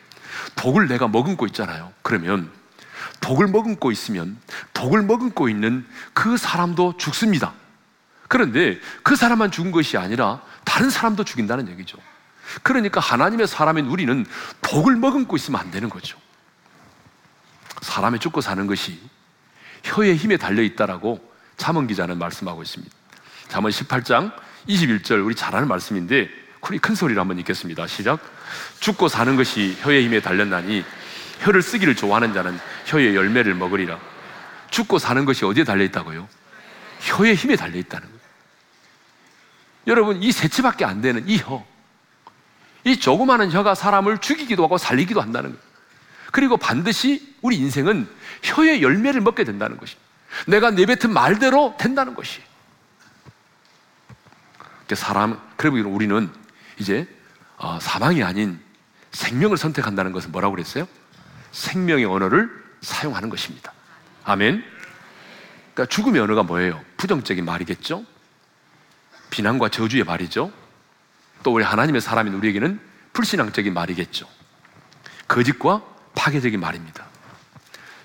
독을 0.55 0.89
내가 0.89 1.09
머금고 1.09 1.47
있잖아요. 1.47 1.93
그러면 2.03 2.51
독을 3.21 3.49
머금고 3.49 3.91
있으면 3.91 4.39
독을 4.73 5.03
머금고 5.03 5.49
있는 5.49 5.87
그 6.13 6.37
사람도 6.37 6.97
죽습니다. 6.97 7.53
그런데 8.29 8.79
그 9.03 9.17
사람만 9.17 9.51
죽은 9.51 9.73
것이 9.73 9.97
아니라 9.97 10.43
다른 10.65 10.91
사람도 10.91 11.25
죽인다는 11.25 11.69
얘기죠. 11.69 11.99
그러니까 12.63 13.01
하나님의 13.01 13.47
사람인 13.47 13.87
우리는 13.87 14.25
독을 14.63 14.97
머금고 14.97 15.37
있으면 15.37 15.61
안 15.61 15.71
되는 15.71 15.89
거죠. 15.89 16.19
사람이 17.83 18.19
죽고 18.19 18.41
사는 18.41 18.67
것이 18.67 19.01
혀의 19.85 20.17
힘에 20.17 20.37
달려 20.37 20.63
있다라고 20.63 21.27
잠언 21.57 21.87
기자는 21.87 22.19
말씀하고 22.19 22.63
있습니다. 22.63 22.95
잠언 23.49 23.71
18장 23.71 24.33
21절 24.69 25.25
우리 25.25 25.35
잘 25.35 25.55
아는 25.55 25.69
말씀인데 25.69 26.29
우리 26.63 26.79
큰 26.79 26.95
소리로 26.95 27.21
한번 27.21 27.39
읽겠습니다. 27.39 27.87
시작. 27.87 28.21
죽고 28.81 29.09
사는 29.09 29.37
것이 29.37 29.77
혀의 29.81 30.05
힘에 30.05 30.21
달렸나니 30.21 30.85
혀를 31.41 31.63
쓰기를 31.63 31.95
좋아하는 31.95 32.33
자는 32.33 32.59
혀의 32.87 33.15
열매를 33.15 33.55
먹으리라. 33.55 33.99
죽고 34.71 34.99
사는 34.99 35.25
것이 35.25 35.45
어디에 35.45 35.65
달려 35.65 35.85
있다고요? 35.85 36.29
혀의 37.01 37.35
힘에 37.35 37.57
달려 37.57 37.79
있다는 37.79 38.07
거예요. 38.07 38.19
여러분, 39.87 40.23
이 40.23 40.33
세치밖에 40.33 40.85
안 40.85 41.01
되는 41.01 41.27
이 41.29 41.39
혀. 41.39 41.65
이 42.85 42.99
조그마한 42.99 43.51
혀가 43.51 43.75
사람을 43.75 44.19
죽이기도 44.19 44.65
하고 44.65 44.79
살리기도 44.79 45.21
한다는 45.21 45.51
거예요. 45.51 45.69
그리고 46.33 46.57
반드시 46.57 47.35
우리 47.41 47.57
인생은 47.57 48.09
혀의 48.43 48.83
열매를 48.83 49.21
먹게 49.21 49.45
된다는 49.45 49.79
것입니다. 49.79 50.07
내가 50.47 50.71
내뱉은 50.71 51.13
말대로 51.13 51.75
된다는 51.79 52.15
것이. 52.15 52.43
사람, 54.95 55.41
그리고 55.57 55.77
우리는 55.91 56.31
이제 56.79 57.07
어, 57.59 57.79
사망이 57.81 58.23
아닌 58.23 58.61
생명을 59.11 59.57
선택한다는 59.57 60.13
것은 60.13 60.33
뭐라고 60.33 60.55
그랬어요? 60.55 60.87
생명의 61.53 62.05
언어를 62.05 62.51
사용하는 62.81 63.29
것입니다. 63.29 63.73
아멘. 64.25 64.65
그러니까 65.75 65.87
죽음의 65.87 66.21
언어가 66.21 66.43
뭐예요? 66.43 66.81
부정적인 66.97 67.45
말이겠죠? 67.45 68.05
비난과 69.31 69.69
저주의 69.71 70.05
말이죠? 70.05 70.53
또 71.43 71.53
우리 71.53 71.65
하나님의 71.65 72.01
사람인 72.01 72.35
우리에게는 72.35 72.81
불신앙적인 73.13 73.75
말이겠죠? 73.75 74.27
거짓과 75.27 75.83
파괴적인 76.15 76.61
말입니다. 76.61 77.07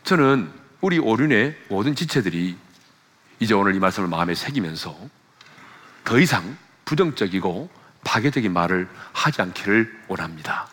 저는 0.04 0.52
우리 0.82 1.00
오륜의 1.00 1.58
모든 1.70 1.96
지체들이 1.96 2.58
이제 3.40 3.54
오늘 3.54 3.76
이 3.76 3.80
말씀을 3.80 4.10
마음에 4.10 4.36
새기면서 4.36 4.98
더 6.04 6.20
이상 6.20 6.58
부정적이고 6.86 7.70
파괴적인 8.04 8.52
말을 8.52 8.88
하지 9.12 9.42
않기를 9.42 10.04
원합니다. 10.08 10.68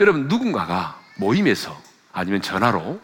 여러분, 0.00 0.28
누군가가 0.28 1.00
모임에서 1.16 1.80
아니면 2.12 2.42
전화로 2.42 3.00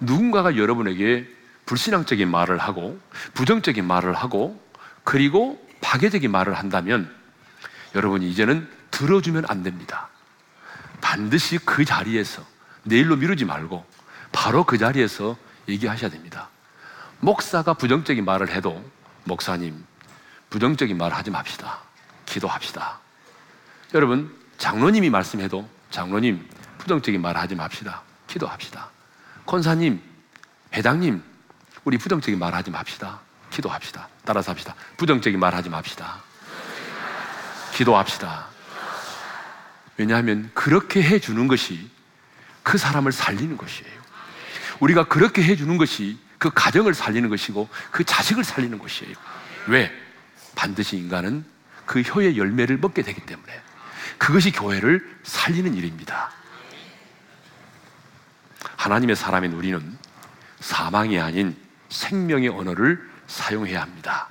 누군가가 0.00 0.56
여러분에게 0.56 1.28
불신앙적인 1.66 2.30
말을 2.30 2.58
하고 2.58 2.98
부정적인 3.34 3.84
말을 3.84 4.14
하고 4.14 4.60
그리고 5.02 5.64
파괴적인 5.80 6.30
말을 6.30 6.54
한다면 6.54 7.14
여러분이 7.94 8.28
이제는 8.30 8.68
들어주면 8.90 9.44
안 9.48 9.62
됩니다. 9.62 10.08
반드시 11.00 11.58
그 11.58 11.84
자리에서 11.84 12.42
내일로 12.84 13.16
미루지 13.16 13.44
말고 13.44 13.84
바로 14.32 14.64
그 14.64 14.78
자리에서 14.78 15.36
얘기하셔야 15.68 16.10
됩니다. 16.10 16.48
목사가 17.20 17.74
부정적인 17.74 18.24
말을 18.24 18.50
해도 18.50 18.82
목사님 19.24 19.84
부정적인 20.50 20.96
말을 20.98 21.16
하지 21.16 21.30
맙시다. 21.30 21.83
기도합시다. 22.34 22.98
여러분 23.94 24.34
장로님이 24.58 25.10
말씀해도 25.10 25.68
장로님 25.90 26.44
부정적인 26.78 27.20
말 27.22 27.36
하지 27.36 27.54
맙시다. 27.54 28.02
기도합시다. 28.26 28.90
권사님, 29.46 30.00
회장님, 30.72 31.22
우리 31.84 31.96
부정적인 31.96 32.38
말 32.38 32.54
하지 32.54 32.70
맙시다. 32.70 33.20
기도합시다. 33.50 34.08
따라서 34.24 34.50
합시다. 34.50 34.74
부정적인 34.96 35.38
말 35.38 35.54
하지 35.54 35.68
맙시다. 35.70 36.22
기도합시다. 37.74 38.46
왜냐하면 39.96 40.50
그렇게 40.54 41.02
해주는 41.02 41.46
것이 41.46 41.88
그 42.64 42.78
사람을 42.78 43.12
살리는 43.12 43.56
것이에요. 43.56 44.02
우리가 44.80 45.04
그렇게 45.04 45.42
해주는 45.44 45.76
것이 45.76 46.18
그 46.38 46.50
가정을 46.52 46.94
살리는 46.94 47.28
것이고 47.28 47.68
그 47.92 48.02
자식을 48.02 48.42
살리는 48.42 48.78
것이에요. 48.78 49.14
왜? 49.68 49.92
반드시 50.56 50.96
인간은 50.96 51.53
그 51.86 52.00
효의 52.00 52.36
열매를 52.36 52.78
먹게 52.78 53.02
되기 53.02 53.20
때문에 53.20 53.52
그것이 54.18 54.52
교회를 54.52 55.18
살리는 55.22 55.74
일입니다. 55.74 56.30
하나님의 58.76 59.16
사람인 59.16 59.52
우리는 59.52 59.96
사망이 60.60 61.18
아닌 61.18 61.56
생명의 61.88 62.48
언어를 62.48 63.10
사용해야 63.26 63.80
합니다. 63.82 64.28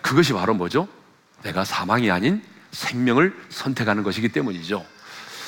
그것이 0.00 0.32
바로 0.32 0.54
뭐죠? 0.54 0.88
내가 1.42 1.64
사망이 1.64 2.10
아닌 2.10 2.42
생명을 2.72 3.36
선택하는 3.48 4.02
것이기 4.02 4.30
때문이죠. 4.30 4.84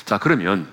자, 0.05 0.17
그러면 0.17 0.71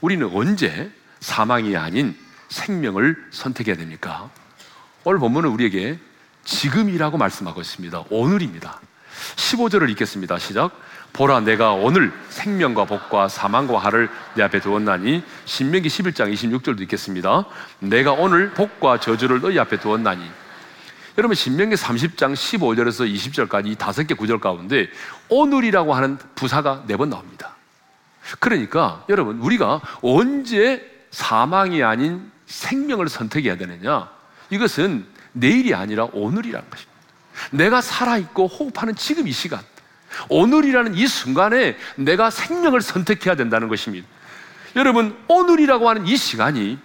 우리는 0.00 0.28
언제 0.32 0.90
사망이 1.20 1.76
아닌 1.76 2.16
생명을 2.48 3.28
선택해야 3.30 3.76
됩니까? 3.76 4.30
오늘 5.04 5.18
본문은 5.18 5.48
우리에게 5.50 5.98
지금이라고 6.44 7.18
말씀하고 7.18 7.60
있습니다. 7.60 8.04
오늘입니다. 8.10 8.80
15절을 9.36 9.90
읽겠습니다. 9.90 10.38
시작. 10.38 10.72
보라 11.12 11.40
내가 11.40 11.72
오늘 11.72 12.12
생명과 12.30 12.86
복과 12.86 13.28
사망과 13.28 13.78
화를 13.78 14.10
내 14.34 14.42
앞에 14.42 14.60
두었나니 14.60 15.22
신명기 15.44 15.88
11장 15.88 16.32
26절도 16.32 16.80
읽겠습니다. 16.82 17.44
내가 17.78 18.12
오늘 18.12 18.50
복과 18.50 18.98
저주를 18.98 19.40
너희 19.40 19.58
앞에 19.58 19.78
두었나니 19.78 20.28
여러분 21.16 21.36
신명기 21.36 21.76
30장 21.76 22.34
15절에서 22.34 23.08
20절까지 23.48 23.66
이 23.68 23.76
다섯 23.76 24.04
개 24.04 24.14
구절 24.14 24.40
가운데 24.40 24.88
오늘이라고 25.28 25.94
하는 25.94 26.18
부사가 26.34 26.82
네 26.88 26.96
번 26.96 27.10
나옵니다. 27.10 27.54
그러니까 28.40 29.04
여러분 29.08 29.38
우리가 29.38 29.80
언제 30.02 30.90
사망이 31.12 31.84
아닌 31.84 32.32
생명을 32.46 33.08
선택해야 33.08 33.56
되느냐? 33.56 34.10
이것은 34.50 35.06
내일이 35.32 35.74
아니라 35.74 36.08
오늘이라는 36.12 36.68
것입니다. 36.70 36.93
내가 37.50 37.80
살아있고 37.80 38.46
호흡하는 38.46 38.94
지금 38.94 39.28
이 39.28 39.32
시간, 39.32 39.60
오늘이라는 40.28 40.94
이 40.94 41.06
순간에 41.06 41.76
내가 41.96 42.30
생명을 42.30 42.80
선택해야 42.80 43.34
된다는 43.34 43.68
것입니다. 43.68 44.06
여러분, 44.76 45.16
오늘이라고 45.28 45.88
하는 45.88 46.06
이 46.06 46.16
시간이 46.16 46.78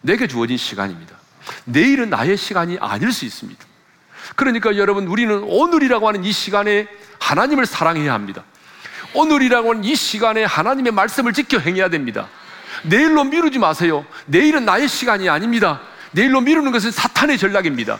내게 0.00 0.26
주어진 0.26 0.56
시간입니다. 0.56 1.16
내일은 1.64 2.10
나의 2.10 2.36
시간이 2.36 2.78
아닐 2.80 3.12
수 3.12 3.24
있습니다. 3.24 3.64
그러니까 4.36 4.76
여러분, 4.76 5.06
우리는 5.06 5.42
오늘이라고 5.42 6.08
하는 6.08 6.24
이 6.24 6.32
시간에 6.32 6.86
하나님을 7.18 7.66
사랑해야 7.66 8.12
합니다. 8.12 8.44
오늘이라고 9.14 9.70
하는 9.70 9.84
이 9.84 9.94
시간에 9.94 10.44
하나님의 10.44 10.92
말씀을 10.92 11.32
지켜 11.32 11.58
행해야 11.58 11.90
됩니다. 11.90 12.28
내일로 12.84 13.24
미루지 13.24 13.58
마세요. 13.58 14.04
내일은 14.26 14.64
나의 14.64 14.88
시간이 14.88 15.28
아닙니다. 15.28 15.80
내일로 16.12 16.40
미루는 16.40 16.72
것은 16.72 16.90
사탄의 16.90 17.38
전략입니다. 17.38 17.98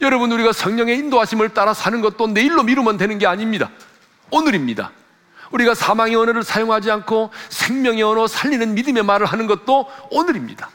여러분, 0.00 0.32
우리가 0.32 0.52
성령의 0.52 0.98
인도하심을 0.98 1.50
따라 1.50 1.74
사는 1.74 2.00
것도 2.00 2.28
내일로 2.28 2.62
미루면 2.62 2.96
되는 2.96 3.18
게 3.18 3.26
아닙니다. 3.26 3.70
오늘입니다. 4.30 4.92
우리가 5.50 5.74
사망의 5.74 6.16
언어를 6.16 6.42
사용하지 6.42 6.90
않고 6.90 7.30
생명의 7.48 8.02
언어 8.02 8.26
살리는 8.26 8.74
믿음의 8.74 9.04
말을 9.04 9.26
하는 9.26 9.46
것도 9.46 9.88
오늘입니다. 10.10 10.68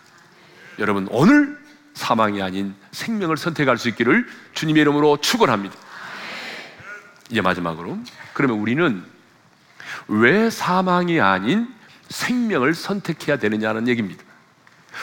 여러분, 0.80 1.08
오늘 1.12 1.60
사망이 1.94 2.42
아닌 2.42 2.76
생명을 2.92 3.36
선택할 3.36 3.78
수 3.78 3.90
있기를 3.90 4.26
주님의 4.54 4.82
이름으로 4.82 5.18
축원합니다. 5.18 5.76
이제 7.30 7.42
마지막으로 7.42 7.98
그러면 8.34 8.60
우리는 8.60 9.04
왜 10.08 10.50
사망이 10.50 11.20
아닌 11.20 11.68
생명을 12.08 12.74
선택해야 12.74 13.38
되느냐는 13.38 13.88
얘기입니다. 13.88 14.24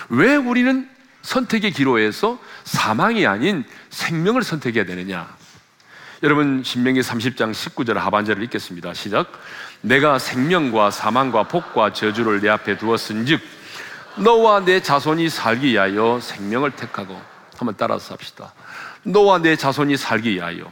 왜 0.09 0.37
우리는 0.37 0.89
선택의 1.27 1.73
기로에서 1.73 2.39
사망이 2.63 3.27
아닌 3.27 3.65
생명을 3.91 4.45
선택해야 4.45 4.85
되느냐? 4.85 5.29
여러분 6.23 6.63
신명기 6.63 7.01
30장 7.01 7.53
19절 7.53 7.95
하반절을 7.95 8.45
읽겠습니다. 8.45 8.95
시작. 8.95 9.33
내가 9.81 10.21
생명과 10.21 10.93
사망과 10.93 11.49
복과 11.49 11.93
저주를 11.93 12.41
내 12.41 12.49
앞에 12.49 12.79
두었은즉 12.79 13.41
너와 14.19 14.65
내 14.65 14.81
자손이 14.81 15.29
살기 15.29 15.73
위하여 15.73 16.21
생명을 16.21 16.71
택하고 16.71 17.21
한번 17.57 17.75
따라서 17.77 18.15
합시다. 18.15 18.53
너와 19.03 19.39
내 19.39 19.57
자손이 19.57 19.97
살기 19.97 20.33
위하여 20.33 20.71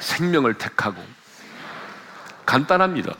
생명을 0.00 0.54
택하고 0.54 1.00
간단합니다. 2.44 3.14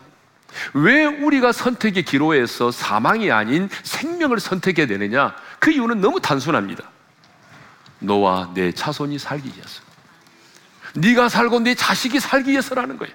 왜 0.75 1.05
우리가 1.05 1.53
선택의 1.53 2.05
기로에서 2.05 2.71
사망이 2.71 3.31
아닌 3.31 3.69
생명을 3.83 4.41
선택해야 4.41 4.87
되느냐? 4.87 5.35
그 5.59 5.71
이유는 5.71 6.01
너무 6.01 6.21
단순합니다. 6.21 6.85
너와 7.99 8.51
내 8.55 8.73
자손이 8.73 9.19
살기 9.19 9.49
위해서. 9.49 9.83
네가 10.95 11.29
살고 11.29 11.61
네 11.61 11.75
자식이 11.75 12.21
살기 12.21 12.51
위해서라는 12.51 12.99
거예요. 12.99 13.15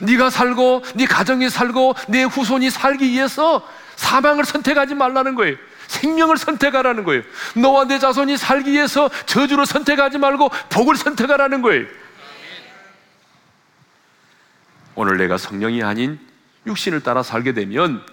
네가 0.00 0.30
살고 0.30 0.84
네 0.94 1.06
가정이 1.06 1.48
살고 1.50 1.94
내 2.08 2.22
후손이 2.22 2.70
살기 2.70 3.08
위해서 3.10 3.66
사망을 3.96 4.44
선택하지 4.44 4.94
말라는 4.94 5.34
거예요. 5.34 5.56
생명을 5.88 6.36
선택하라는 6.36 7.04
거예요. 7.04 7.22
너와 7.54 7.86
내 7.86 7.98
자손이 7.98 8.36
살기 8.36 8.70
위해서 8.70 9.10
저주를 9.26 9.66
선택하지 9.66 10.18
말고 10.18 10.50
복을 10.68 10.96
선택하라는 10.96 11.62
거예요. 11.62 11.86
오늘 14.98 15.16
내가 15.16 15.38
성령이 15.38 15.84
아닌 15.84 16.18
육신을 16.66 17.04
따라 17.04 17.22
살게 17.22 17.52
되면 17.52 18.04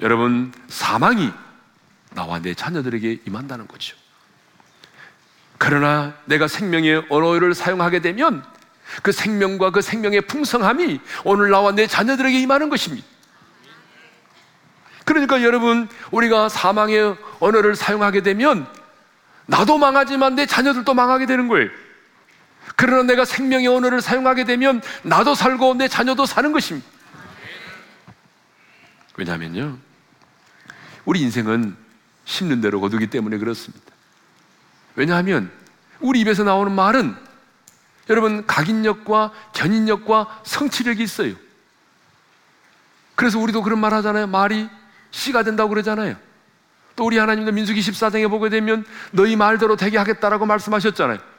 여러분 0.00 0.52
사망이 0.66 1.30
나와 2.10 2.40
내 2.40 2.52
자녀들에게 2.52 3.20
임한다는 3.24 3.68
거죠. 3.68 3.96
그러나 5.56 6.12
내가 6.24 6.48
생명의 6.48 7.06
언어를 7.10 7.54
사용하게 7.54 8.00
되면 8.00 8.44
그 9.04 9.12
생명과 9.12 9.70
그 9.70 9.82
생명의 9.82 10.22
풍성함이 10.22 11.00
오늘 11.22 11.50
나와 11.50 11.70
내 11.70 11.86
자녀들에게 11.86 12.40
임하는 12.40 12.70
것입니다. 12.70 13.06
그러니까 15.04 15.44
여러분, 15.44 15.88
우리가 16.10 16.48
사망의 16.48 17.16
언어를 17.38 17.76
사용하게 17.76 18.22
되면 18.22 18.66
나도 19.46 19.78
망하지만 19.78 20.34
내 20.34 20.44
자녀들도 20.44 20.92
망하게 20.92 21.26
되는 21.26 21.46
거예요. 21.46 21.70
그러나 22.76 23.04
내가 23.04 23.24
생명의 23.24 23.68
언어를 23.68 24.00
사용하게 24.00 24.44
되면 24.44 24.82
나도 25.02 25.34
살고 25.34 25.74
내 25.74 25.88
자녀도 25.88 26.26
사는 26.26 26.52
것입니다. 26.52 26.86
왜냐하면요. 29.16 29.78
우리 31.04 31.20
인생은 31.20 31.76
심는 32.24 32.60
대로 32.60 32.80
거두기 32.80 33.08
때문에 33.08 33.38
그렇습니다. 33.38 33.92
왜냐하면 34.96 35.50
우리 36.00 36.20
입에서 36.20 36.42
나오는 36.42 36.72
말은 36.72 37.16
여러분 38.10 38.46
각인력과 38.46 39.32
견인력과 39.54 40.42
성취력이 40.44 41.02
있어요. 41.02 41.34
그래서 43.14 43.38
우리도 43.38 43.62
그런 43.62 43.78
말 43.78 43.94
하잖아요. 43.94 44.26
말이 44.26 44.68
씨가 45.10 45.44
된다고 45.44 45.70
그러잖아요. 45.70 46.16
또 46.96 47.04
우리 47.04 47.18
하나님도 47.18 47.52
민수기 47.52 47.80
14장에 47.80 48.28
보게 48.28 48.48
되면 48.48 48.84
너희 49.12 49.36
말대로 49.36 49.76
되게 49.76 49.98
하겠다라고 49.98 50.46
말씀하셨잖아요. 50.46 51.33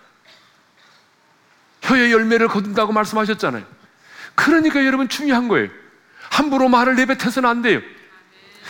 혀의 1.85 2.11
열매를 2.11 2.47
거둔다고 2.47 2.93
말씀하셨잖아요. 2.93 3.63
그러니까 4.35 4.85
여러분 4.85 5.07
중요한 5.07 5.47
거예요. 5.47 5.69
함부로 6.31 6.67
말을 6.67 6.95
내뱉어서는 6.95 7.47
안 7.47 7.61
돼요. 7.61 7.81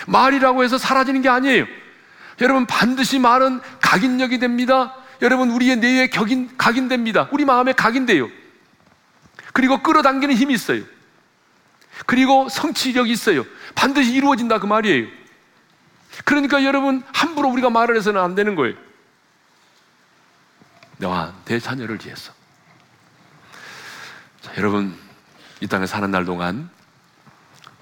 말이라고 0.07 0.63
해서 0.63 0.77
사라지는 0.77 1.21
게 1.21 1.29
아니에요. 1.29 1.65
여러분 2.41 2.65
반드시 2.65 3.17
말은 3.17 3.61
각인력이 3.81 4.39
됩니다. 4.39 4.95
여러분 5.21 5.49
우리의 5.51 5.77
뇌에 5.77 6.07
격인, 6.07 6.57
각인됩니다. 6.57 7.29
우리 7.31 7.45
마음에 7.45 7.71
각인돼요. 7.71 8.29
그리고 9.53 9.81
끌어당기는 9.81 10.35
힘이 10.35 10.53
있어요. 10.53 10.83
그리고 12.05 12.49
성취력이 12.49 13.09
있어요. 13.09 13.45
반드시 13.73 14.13
이루어진다 14.13 14.59
그 14.59 14.65
말이에요. 14.65 15.07
그러니까 16.25 16.63
여러분 16.65 17.03
함부로 17.13 17.47
우리가 17.49 17.69
말을 17.69 17.95
해서는 17.95 18.19
안 18.19 18.35
되는 18.35 18.55
거예요. 18.55 18.75
너와 20.97 21.33
내 21.45 21.59
자녀를 21.59 21.99
위해서. 22.03 22.34
자, 24.55 24.61
여러분 24.61 24.97
이 25.59 25.67
땅에 25.67 25.85
사는 25.85 26.09
날 26.09 26.23
동안 26.25 26.69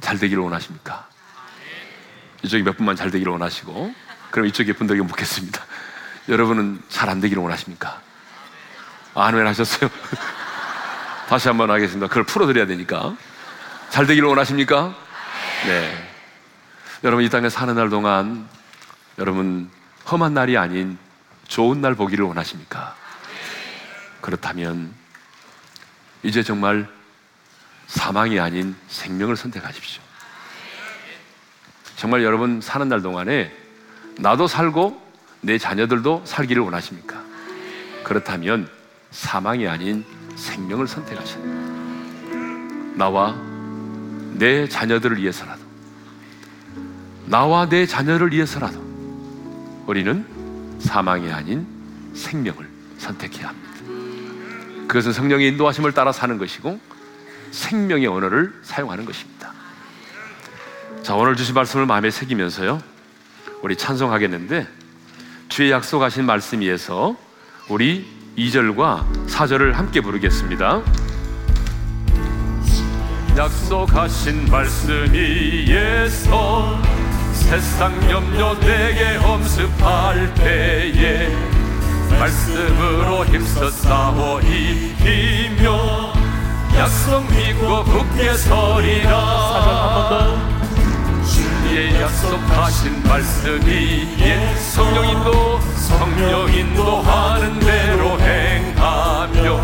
잘 0.01 0.17
되기를 0.17 0.41
원하십니까? 0.41 1.07
이쪽에 2.41 2.63
몇 2.63 2.75
분만 2.75 2.95
잘 2.95 3.11
되기를 3.11 3.31
원하시고 3.31 3.93
그럼 4.31 4.47
이쪽에 4.47 4.73
분들에게 4.73 5.03
묻겠습니다. 5.03 5.61
여러분은 6.29 6.81
잘 6.89 7.09
안 7.09 7.21
되기를 7.21 7.41
원하십니까? 7.43 8.01
아멘 9.13 9.45
하셨어요? 9.45 9.89
다시 11.29 11.47
한번 11.47 11.69
하겠습니다. 11.69 12.07
그걸 12.07 12.23
풀어드려야 12.23 12.65
되니까. 12.65 13.15
잘 13.89 14.07
되기를 14.07 14.27
원하십니까? 14.27 14.95
네. 15.67 16.09
여러분 17.03 17.23
이 17.23 17.29
땅에 17.29 17.49
사는 17.49 17.75
날 17.75 17.89
동안 17.89 18.47
여러분 19.19 19.69
험한 20.09 20.33
날이 20.33 20.57
아닌 20.57 20.97
좋은 21.47 21.81
날 21.81 21.93
보기를 21.93 22.25
원하십니까? 22.25 22.95
그렇다면 24.21 25.02
이제 26.23 26.41
정말 26.41 26.87
사망이 27.87 28.39
아닌 28.39 28.75
생명을 28.87 29.35
선택하십시오. 29.35 30.01
정말 31.95 32.23
여러분 32.23 32.61
사는 32.61 32.87
날 32.87 33.01
동안에 33.01 33.51
나도 34.17 34.47
살고 34.47 35.01
내 35.41 35.57
자녀들도 35.57 36.23
살기를 36.25 36.63
원하십니까? 36.63 37.21
그렇다면 38.03 38.69
사망이 39.11 39.67
아닌 39.67 40.05
생명을 40.35 40.87
선택하신다. 40.87 41.47
나와 42.95 43.35
내 44.33 44.67
자녀들을 44.67 45.17
위해서라도, 45.17 45.61
나와 47.25 47.67
내 47.67 47.85
자녀를 47.85 48.31
위해서라도 48.31 48.81
우리는 49.85 50.25
사망이 50.79 51.31
아닌 51.31 51.67
생명을 52.13 52.67
선택해야 52.97 53.49
합니다. 53.49 53.62
그것은 54.93 55.11
성령의 55.11 55.47
인도하심을 55.47 55.93
따라 55.93 56.11
사는 56.11 56.37
것이고 56.37 56.79
생명의 57.49 58.05
언어를 58.05 58.53
사용하는 58.61 59.05
것입니다. 59.05 59.51
자, 61.01 61.15
오늘 61.15 61.35
주신 61.35 61.55
말씀을 61.55 61.87
마음에 61.87 62.11
새기면서요. 62.11 62.79
우리 63.63 63.75
찬송하겠는데 63.75 64.67
주의 65.49 65.71
약속하신 65.71 66.27
말씀 66.27 66.59
위에서 66.59 67.17
우리 67.69 68.05
2절과 68.37 69.27
4절을 69.27 69.71
함께 69.71 69.99
부르겠습니다. 69.99 70.83
약속하신 73.35 74.45
말씀 74.51 75.11
위에서 75.11 76.79
세상 77.33 77.91
염려 78.11 78.53
내게 78.59 79.15
엄습할 79.15 80.35
때에 80.35 81.52
말씀으로 82.23 83.25
힘써 83.25 83.69
싸워 83.69 84.39
이기며 84.39 86.13
약속 86.77 87.29
믿고 87.29 87.83
굳게 87.83 88.33
서리라. 88.35 89.13
주의 91.25 91.99
약속하신 91.99 93.03
말씀이 93.03 94.15
예 94.19 94.55
성령인도 94.55 95.59
성령인도 95.75 97.01
하는 97.01 97.59
대로 97.59 98.17
행하며 98.17 99.61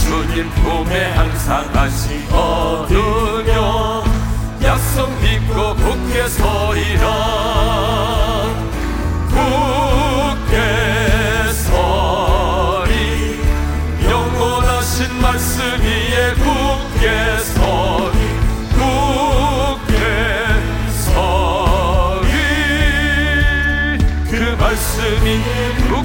주님 0.00 0.48
품에 0.50 1.12
항상 1.12 1.68
안식 1.74 2.32
얻으며 2.32 4.04
약속 4.62 5.10
믿고 5.20 5.74
굳게 5.74 6.28
서리라 6.28 7.54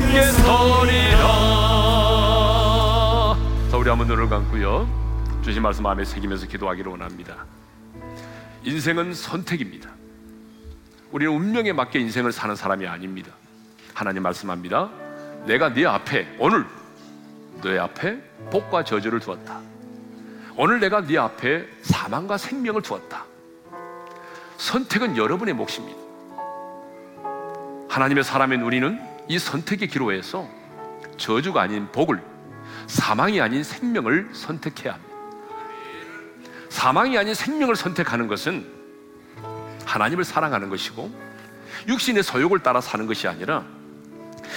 굳게 0.09 0.21
서리라. 0.23 1.19
자 3.69 3.77
우리 3.77 3.89
한번 3.89 4.07
눈을 4.07 4.27
감고요. 4.27 4.89
주신 5.43 5.61
말씀 5.61 5.83
마음에 5.83 6.03
새기면서 6.03 6.47
기도하기를 6.47 6.91
원합니다. 6.91 7.45
인생은 8.63 9.13
선택입니다. 9.13 9.91
우리는 11.11 11.31
운명에 11.31 11.73
맞게 11.73 11.99
인생을 11.99 12.31
사는 12.31 12.55
사람이 12.55 12.87
아닙니다. 12.87 13.31
하나님 13.93 14.23
말씀합니다. 14.23 14.89
내가 15.45 15.73
네 15.73 15.85
앞에 15.85 16.35
오늘 16.39 16.65
너의 17.61 17.79
앞에 17.79 18.19
복과 18.51 18.83
저주를 18.83 19.19
두었다. 19.19 19.59
오늘 20.57 20.79
내가 20.79 21.01
네 21.01 21.19
앞에 21.19 21.67
사망과 21.83 22.37
생명을 22.37 22.81
두었다. 22.81 23.25
선택은 24.57 25.17
여러분의 25.17 25.53
몫입니다. 25.53 25.99
하나님의 27.89 28.23
사람인 28.23 28.61
우리는 28.61 29.08
이 29.29 29.37
선택의 29.37 29.87
기로에서 29.87 30.49
저주가 31.17 31.61
아닌 31.61 31.87
복을, 31.91 32.21
사망이 32.87 33.39
아닌 33.39 33.63
생명을 33.63 34.31
선택해야 34.33 34.93
합니다. 34.93 35.15
사망이 36.69 37.15
아닌 37.15 37.35
생명을 37.35 37.75
선택하는 37.75 38.27
것은 38.27 38.67
하나님을 39.85 40.23
사랑하는 40.23 40.69
것이고 40.69 41.11
육신의 41.87 42.23
소욕을 42.23 42.59
따라 42.59 42.81
사는 42.81 43.05
것이 43.05 43.27
아니라 43.27 43.65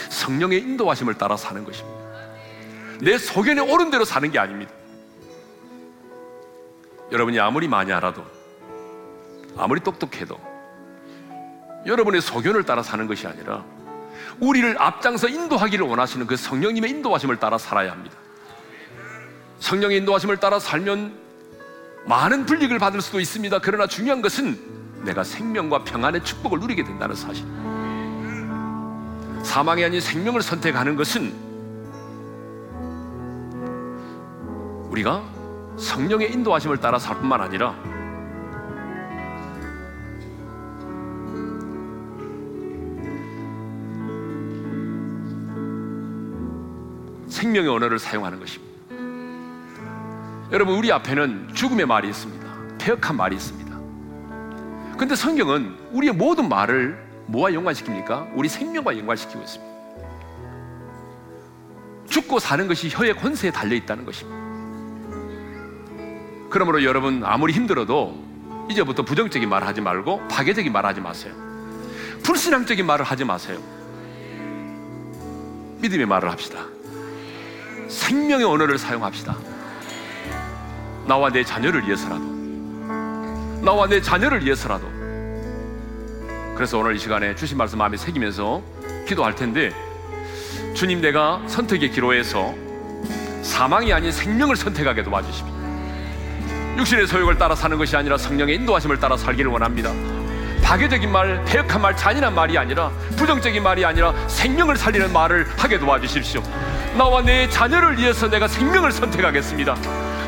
성령의 0.09 0.61
인도하심을 0.61 1.15
따라 1.15 1.37
사는 1.37 1.63
것입니다. 1.65 2.01
내 3.03 3.19
소견에 3.19 3.61
옳은 3.61 3.91
대로 3.91 4.07
사는 4.07 4.31
게 4.31 4.39
아닙니다. 4.39 4.73
여러분이 7.11 7.39
아무리 7.41 7.69
많이 7.69 7.93
알아도 7.93 8.25
아무리 9.55 9.81
똑똑해도 9.81 10.41
여러분의 11.85 12.23
소견을 12.23 12.65
따라 12.65 12.83
사는 12.83 13.07
것이 13.07 13.27
아니라 13.27 13.65
우리를 14.41 14.81
앞장서 14.81 15.29
인도하기를 15.29 15.87
원하시는 15.87 16.27
그 16.27 16.37
성령님의 16.37 16.91
인도하심을 16.91 17.37
따라 17.37 17.59
살아야 17.59 17.93
합니다. 17.93 18.17
성령의 19.61 19.99
인도하심을 19.99 20.39
따라 20.39 20.59
살면 20.59 21.15
많은 22.07 22.47
불이익을 22.47 22.79
받을 22.79 23.01
수도 23.01 23.21
있습니다. 23.21 23.61
그러나 23.61 23.87
중요한 23.87 24.23
것은 24.23 24.59
내가 25.05 25.23
생명과 25.25 25.85
평안의 25.85 26.25
축복을 26.25 26.59
누리게 26.61 26.85
된다는 26.85 27.15
사실. 27.15 27.45
사망이 29.45 29.85
아닌 29.85 30.01
생명을 30.01 30.43
선택하는 30.43 30.97
것은 30.97 31.33
우리가 34.91 35.23
성령의 35.79 36.33
인도하심을 36.33 36.79
따라 36.79 36.99
살 36.99 37.17
뿐만 37.17 37.41
아니라 37.41 37.75
생명의 47.43 47.69
언어를 47.69 47.99
사용하는 47.99 48.39
것입니다. 48.39 48.73
여러분, 50.53 50.77
우리 50.77 50.93
앞에는 50.93 51.55
죽음의 51.55 51.87
말이 51.87 52.09
있습니다. 52.09 52.47
폐역한 52.79 53.17
말이 53.17 53.35
있습니다. 53.35 53.73
근데 54.97 55.17
성경은 55.17 55.75
우리의 55.91 56.13
모든 56.13 56.49
말을 56.49 56.97
뭐와 57.27 57.51
연관시킵니까? 57.51 58.31
우리 58.37 58.49
생명과 58.49 58.97
연관시키고 58.97 59.43
있습니다. 59.43 59.73
죽고 62.09 62.39
사는 62.39 62.69
것이 62.69 62.89
혀의 62.89 63.17
권세에 63.17 63.51
달려 63.51 63.75
있다는 63.75 64.05
것입니다. 64.05 64.41
그러므로 66.49 66.85
여러분 66.85 67.25
아무리 67.25 67.55
힘들어도 67.55 68.23
이제부터 68.71 69.03
부정적인 69.03 69.49
말을 69.49 69.67
하지 69.67 69.81
말고 69.81 70.29
파괴적인 70.29 70.73
말을 70.73 70.89
하지 70.91 71.01
마세요. 71.01 71.35
불신앙적인 72.23 72.87
말을 72.87 73.05
하지 73.05 73.25
마세요. 73.25 73.59
믿음의 75.81 76.07
말을 76.07 76.31
합시다. 76.31 76.67
생명의 77.93 78.47
언어를 78.47 78.79
사용합시다. 78.79 79.37
나와 81.07 81.31
내 81.31 81.45
자녀를 81.45 81.87
위해서라도. 81.87 82.25
나와 83.63 83.87
내 83.87 84.01
자녀를 84.01 84.45
위해서라도. 84.45 84.91
그래서 86.55 86.79
오늘 86.79 86.97
이 86.97 86.99
시간에 86.99 87.35
주신 87.35 87.59
말씀 87.59 87.79
마음에 87.79 87.97
새기면서 87.97 88.63
기도할 89.07 89.35
텐데 89.35 89.73
주님 90.75 91.01
내가 91.01 91.43
선택의 91.47 91.91
기로에서 91.91 92.55
사망이 93.43 93.93
아닌 93.93 94.11
생명을 94.11 94.57
선택하게 94.57 95.03
도와주십시오. 95.03 95.53
육신의 96.79 97.07
소욕을 97.07 97.37
따라 97.37 97.55
사는 97.55 97.77
것이 97.77 97.97
아니라 97.97 98.17
성령의 98.17 98.57
인도하심을 98.57 98.99
따라 98.99 99.17
살기를 99.17 99.51
원합니다. 99.51 99.93
파괴적인 100.63 101.11
말, 101.13 101.45
폐역한 101.45 101.83
말, 101.83 101.97
잔인한 101.97 102.35
말이 102.35 102.57
아니라 102.57 102.91
부정적인 103.17 103.63
말이 103.63 103.85
아니라 103.85 104.15
생명을 104.29 104.77
살리는 104.77 105.13
말을 105.13 105.47
하게 105.59 105.79
도와주십시오. 105.79 106.43
나와 106.97 107.23
내 107.23 107.49
자녀를 107.49 107.97
위해서 107.99 108.29
내가 108.29 108.47
생명을 108.47 108.93
선택하겠습니다. 108.93 109.75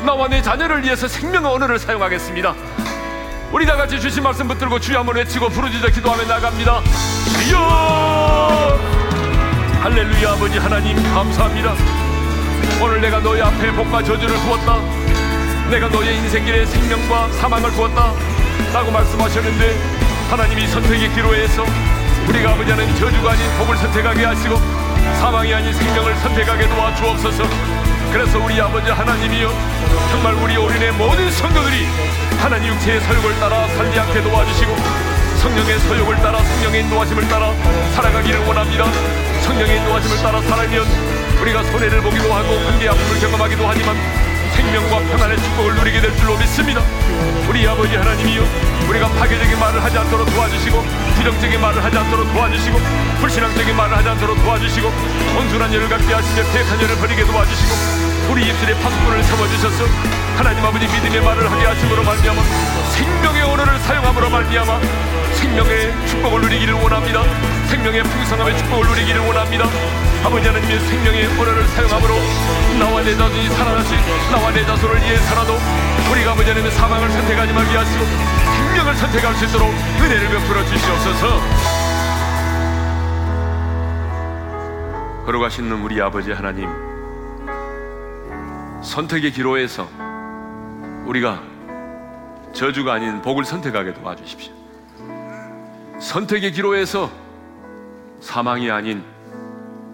나와 0.03 0.27
내 0.27 0.41
자녀를 0.41 0.83
위해서 0.83 1.07
생명의 1.07 1.51
언어를 1.51 1.77
사용하겠습니다. 1.77 2.55
우리 3.51 3.65
다 3.65 3.75
같이 3.75 3.99
주신 3.99 4.23
말씀 4.23 4.47
붙들고 4.47 4.79
주여 4.79 4.99
한번 4.99 5.15
외치고 5.15 5.49
부르짖어 5.49 5.87
기도하며 5.89 6.23
나갑니다. 6.25 6.81
주여! 7.45 8.79
할렐루야 9.81 10.31
아버지 10.31 10.57
하나님 10.57 10.95
감사합니다. 11.13 11.75
오늘 12.81 12.99
내가 12.99 13.19
너희 13.19 13.41
앞에 13.41 13.71
복과 13.71 14.03
저주를 14.03 14.35
두었다. 14.35 14.79
내가 15.69 15.87
너의 15.87 16.17
인생길에 16.17 16.65
생명과 16.65 17.31
사망을 17.33 17.71
두었다. 17.71 18.11
라고 18.73 18.91
말씀하셨는데 18.91 19.75
하나님이 20.31 20.67
선택의 20.67 21.13
기로에서 21.13 21.63
우리가 22.27 22.53
아버지 22.53 22.71
하나님 22.71 22.95
저주가 22.97 23.31
아닌 23.33 23.57
복을 23.59 23.77
선택하게 23.77 24.25
하시고 24.25 24.84
사망이 25.19 25.53
아닌 25.53 25.73
생명을 25.73 26.15
선택하게 26.15 26.67
도와주옵소서. 26.67 27.43
그래서 28.11 28.39
우리 28.39 28.59
아버지 28.61 28.89
하나님이여 28.89 29.51
정말 30.11 30.33
우리 30.35 30.55
올인의 30.57 30.91
모든 30.93 31.29
성도들이 31.31 31.85
하나님 32.37 32.73
육체의 32.73 33.01
소욕을 33.01 33.39
따라 33.39 33.67
살지 33.67 33.99
않게 33.99 34.21
도와주시고 34.21 34.75
성령의 35.41 35.79
소욕을 35.79 36.15
따라 36.17 36.41
성령의 36.41 36.81
인도하심을 36.81 37.27
따라 37.27 37.53
살아가기를 37.93 38.39
원합니다. 38.45 38.85
성령의 39.41 39.77
인도하심을 39.77 40.17
따라 40.23 40.41
살면 40.41 40.85
우리가 41.41 41.63
손해를 41.63 42.01
보기도 42.01 42.33
하고 42.33 42.55
관계 42.63 42.87
아픔을 42.87 43.19
경험하기도 43.19 43.67
하지만 43.67 43.95
생명과 44.55 44.99
평안의 44.99 45.37
축복을 45.37 45.75
누리게 45.75 46.01
될 46.01 46.15
줄로 46.17 46.37
믿습니다. 46.37 46.81
우리 47.49 47.67
아버지 47.67 47.95
하나님이요 47.95 48.43
우리가 48.89 49.07
파괴적인 49.09 49.59
말을 49.59 49.83
하지 49.83 49.97
않도록 49.97 50.29
도와주시고 50.33 50.81
부정적인 51.17 51.59
말을 51.59 51.83
하지 51.83 51.97
않도록 51.97 52.31
도와주시고 52.33 52.79
불신앙적인 53.19 53.75
말을 53.75 53.97
하지 53.97 54.09
않도록 54.09 54.41
도와주시고 54.43 54.91
온순한 55.37 55.73
열을 55.73 55.89
갖게 55.89 56.13
하시며 56.13 56.43
태한 56.51 56.81
열을 56.81 56.95
버리게 56.97 57.25
도와주시고 57.25 58.04
우리 58.29 58.47
입술에 58.47 58.73
파수꾼을 58.81 59.23
세워주셔서 59.23 59.85
하나님 60.37 60.65
아버지 60.65 60.85
믿음의 60.87 61.21
말을 61.21 61.49
하게 61.49 61.65
하심으로 61.65 62.03
말미암아 62.03 62.41
생명의 62.91 63.41
언어를 63.43 63.79
사용함으로 63.79 64.29
말미암아 64.29 64.79
생명의 65.33 66.07
축복을 66.07 66.41
누리기를 66.41 66.73
원합니다. 66.73 67.23
생명의 67.69 68.03
풍성함의 68.03 68.57
축복을 68.57 68.87
누리기를 68.87 69.21
원합니다. 69.21 69.65
아버지 70.23 70.47
하나님의 70.47 70.79
생명의 70.79 71.25
언어를 71.39 71.67
사용함으로 71.67 72.15
나와 72.79 73.01
내 73.01 73.15
자손이 73.15 73.49
살아나시 73.49 73.95
나와 74.31 74.51
내 74.51 74.65
자손을 74.65 75.01
위해 75.01 75.17
살아도 75.17 75.57
우리가 76.11 76.31
아버지 76.31 76.49
하나님의 76.49 76.71
사망을 76.71 77.09
선택하지 77.09 77.53
말게 77.53 77.77
하시고 77.77 78.05
생명을 78.05 78.95
선택할 78.95 79.35
수 79.35 79.45
있도록 79.45 79.69
은혜를 79.69 80.29
베풀어 80.29 80.65
주시옵소서. 80.65 81.41
걸어가시는 85.25 85.71
우리 85.81 86.01
아버지 86.01 86.31
하나님 86.31 86.94
선택의 88.85 89.31
기로에서 89.31 89.89
우리가 91.05 91.41
저주가 92.53 92.93
아닌 92.93 93.21
복을 93.21 93.43
선택하게 93.43 93.93
도와주십시오. 93.95 94.53
선택의 95.99 96.51
기로에서 96.51 97.09
사망이 98.21 98.69
아닌 98.69 99.03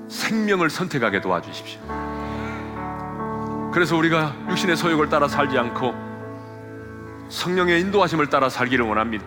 생명을 0.09 0.69
선택하게 0.69 1.21
도와주십시오. 1.21 1.79
그래서 3.73 3.95
우리가 3.95 4.35
육신의 4.49 4.75
소욕을 4.75 5.07
따라 5.09 5.27
살지 5.29 5.57
않고 5.57 5.95
성령의 7.29 7.79
인도하심을 7.81 8.27
따라 8.27 8.49
살기를 8.49 8.85
원합니다. 8.85 9.25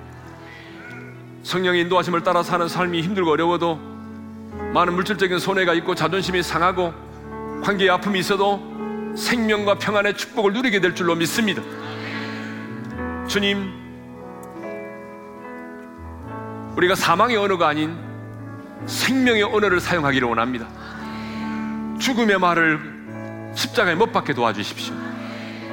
성령의 1.43 1.81
인도하심을 1.83 2.23
따라 2.23 2.43
사는 2.43 2.69
삶이 2.69 3.01
힘들고 3.01 3.31
어려워도 3.31 3.77
많은 4.75 4.93
물질적인 4.95 5.39
손해가 5.39 5.73
있고 5.75 5.95
자존심이 5.95 6.43
상하고 6.43 6.93
관계의 7.65 7.89
아픔이 7.91 8.19
있어도 8.19 8.74
생명과 9.17 9.79
평안의 9.79 10.17
축복을 10.17 10.53
누리게 10.53 10.81
될 10.81 10.95
줄로 10.95 11.15
믿습니다. 11.15 11.62
주님, 13.29 13.73
우리가 16.77 16.95
사망의 16.95 17.37
언어가 17.37 17.69
아닌 17.69 17.97
생명의 18.87 19.45
언어를 19.45 19.81
사용하기를 19.81 20.29
원합니다. 20.29 20.67
죽음의 22.01 22.39
말을 22.39 23.53
십자가에 23.55 23.95
못 23.95 24.12
박게 24.12 24.35
도와주십시오. 24.35 24.95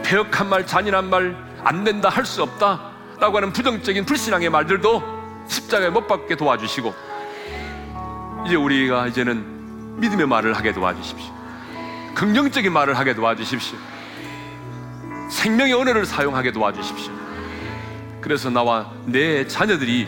폐역한 0.04 0.50
말, 0.50 0.66
잔인한 0.66 1.10
말, 1.10 1.36
안 1.64 1.84
된다, 1.84 2.10
할 2.10 2.26
수 2.26 2.44
없다 2.44 2.92
라고 3.20 3.38
하는 3.38 3.52
부정적인 3.52 4.06
불신앙의 4.06 4.50
말들도 4.50 5.04
십자가에 5.48 5.89
못 5.89 6.08
박게 6.08 6.36
도와주시고 6.36 6.94
이제 8.46 8.56
우리가 8.56 9.08
이제는 9.08 10.00
믿음의 10.00 10.28
말을 10.28 10.54
하게 10.54 10.72
도와주십시오. 10.74 11.41
긍정적인 12.16 12.72
말을 12.72 12.97
하게 12.97 13.14
도와주십시오. 13.14 13.78
생명의 15.30 15.74
언어를 15.74 16.05
사용하게 16.05 16.51
도와주십시오. 16.51 17.14
그래서 18.20 18.49
나와 18.49 18.91
내 19.05 19.47
자녀들이 19.47 20.07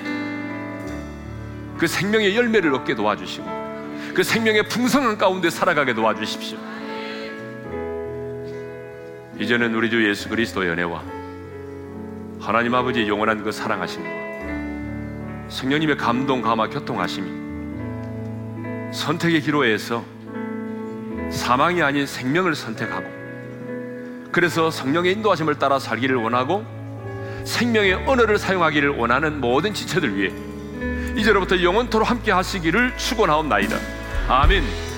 그 1.78 1.88
생명의 1.88 2.36
열매를 2.36 2.74
얻게 2.74 2.96
도와주시고 2.96 3.64
그 4.14 4.24
생명의 4.24 4.68
풍성한 4.70 5.18
가운데 5.18 5.50
살아가게 5.50 5.94
도와주십시오. 5.94 6.58
이제는 9.40 9.74
우리 9.74 9.90
주 9.90 10.08
예수 10.08 10.30
그리스도의 10.30 10.70
은혜와 10.70 11.02
하나님 12.40 12.76
아버지의 12.76 13.08
영원한 13.08 13.44
그 13.44 13.52
사랑하심과 13.52 15.50
성령님의 15.50 15.98
감동, 15.98 16.42
감화, 16.42 16.70
교통하심이 16.70 17.44
선택의 18.94 19.42
기로에서 19.42 20.06
사망이 21.32 21.82
아닌 21.82 22.06
생명을 22.06 22.56
선택하고 22.56 23.06
그래서 24.32 24.72
성령의 24.72 25.14
인도하심을 25.14 25.60
따라 25.60 25.80
살기를 25.80 26.16
원하고 26.16 26.66
생명의 27.46 27.94
언어를 28.08 28.38
사용하기를 28.38 28.90
원하는 28.90 29.40
모든 29.40 29.74
지체들 29.74 30.16
위해 30.18 30.32
이제로부터 31.16 31.62
영원토로 31.62 32.04
함께 32.04 32.32
하시기를 32.32 32.98
축원하옵나이다. 32.98 33.78
아멘. 34.28 34.93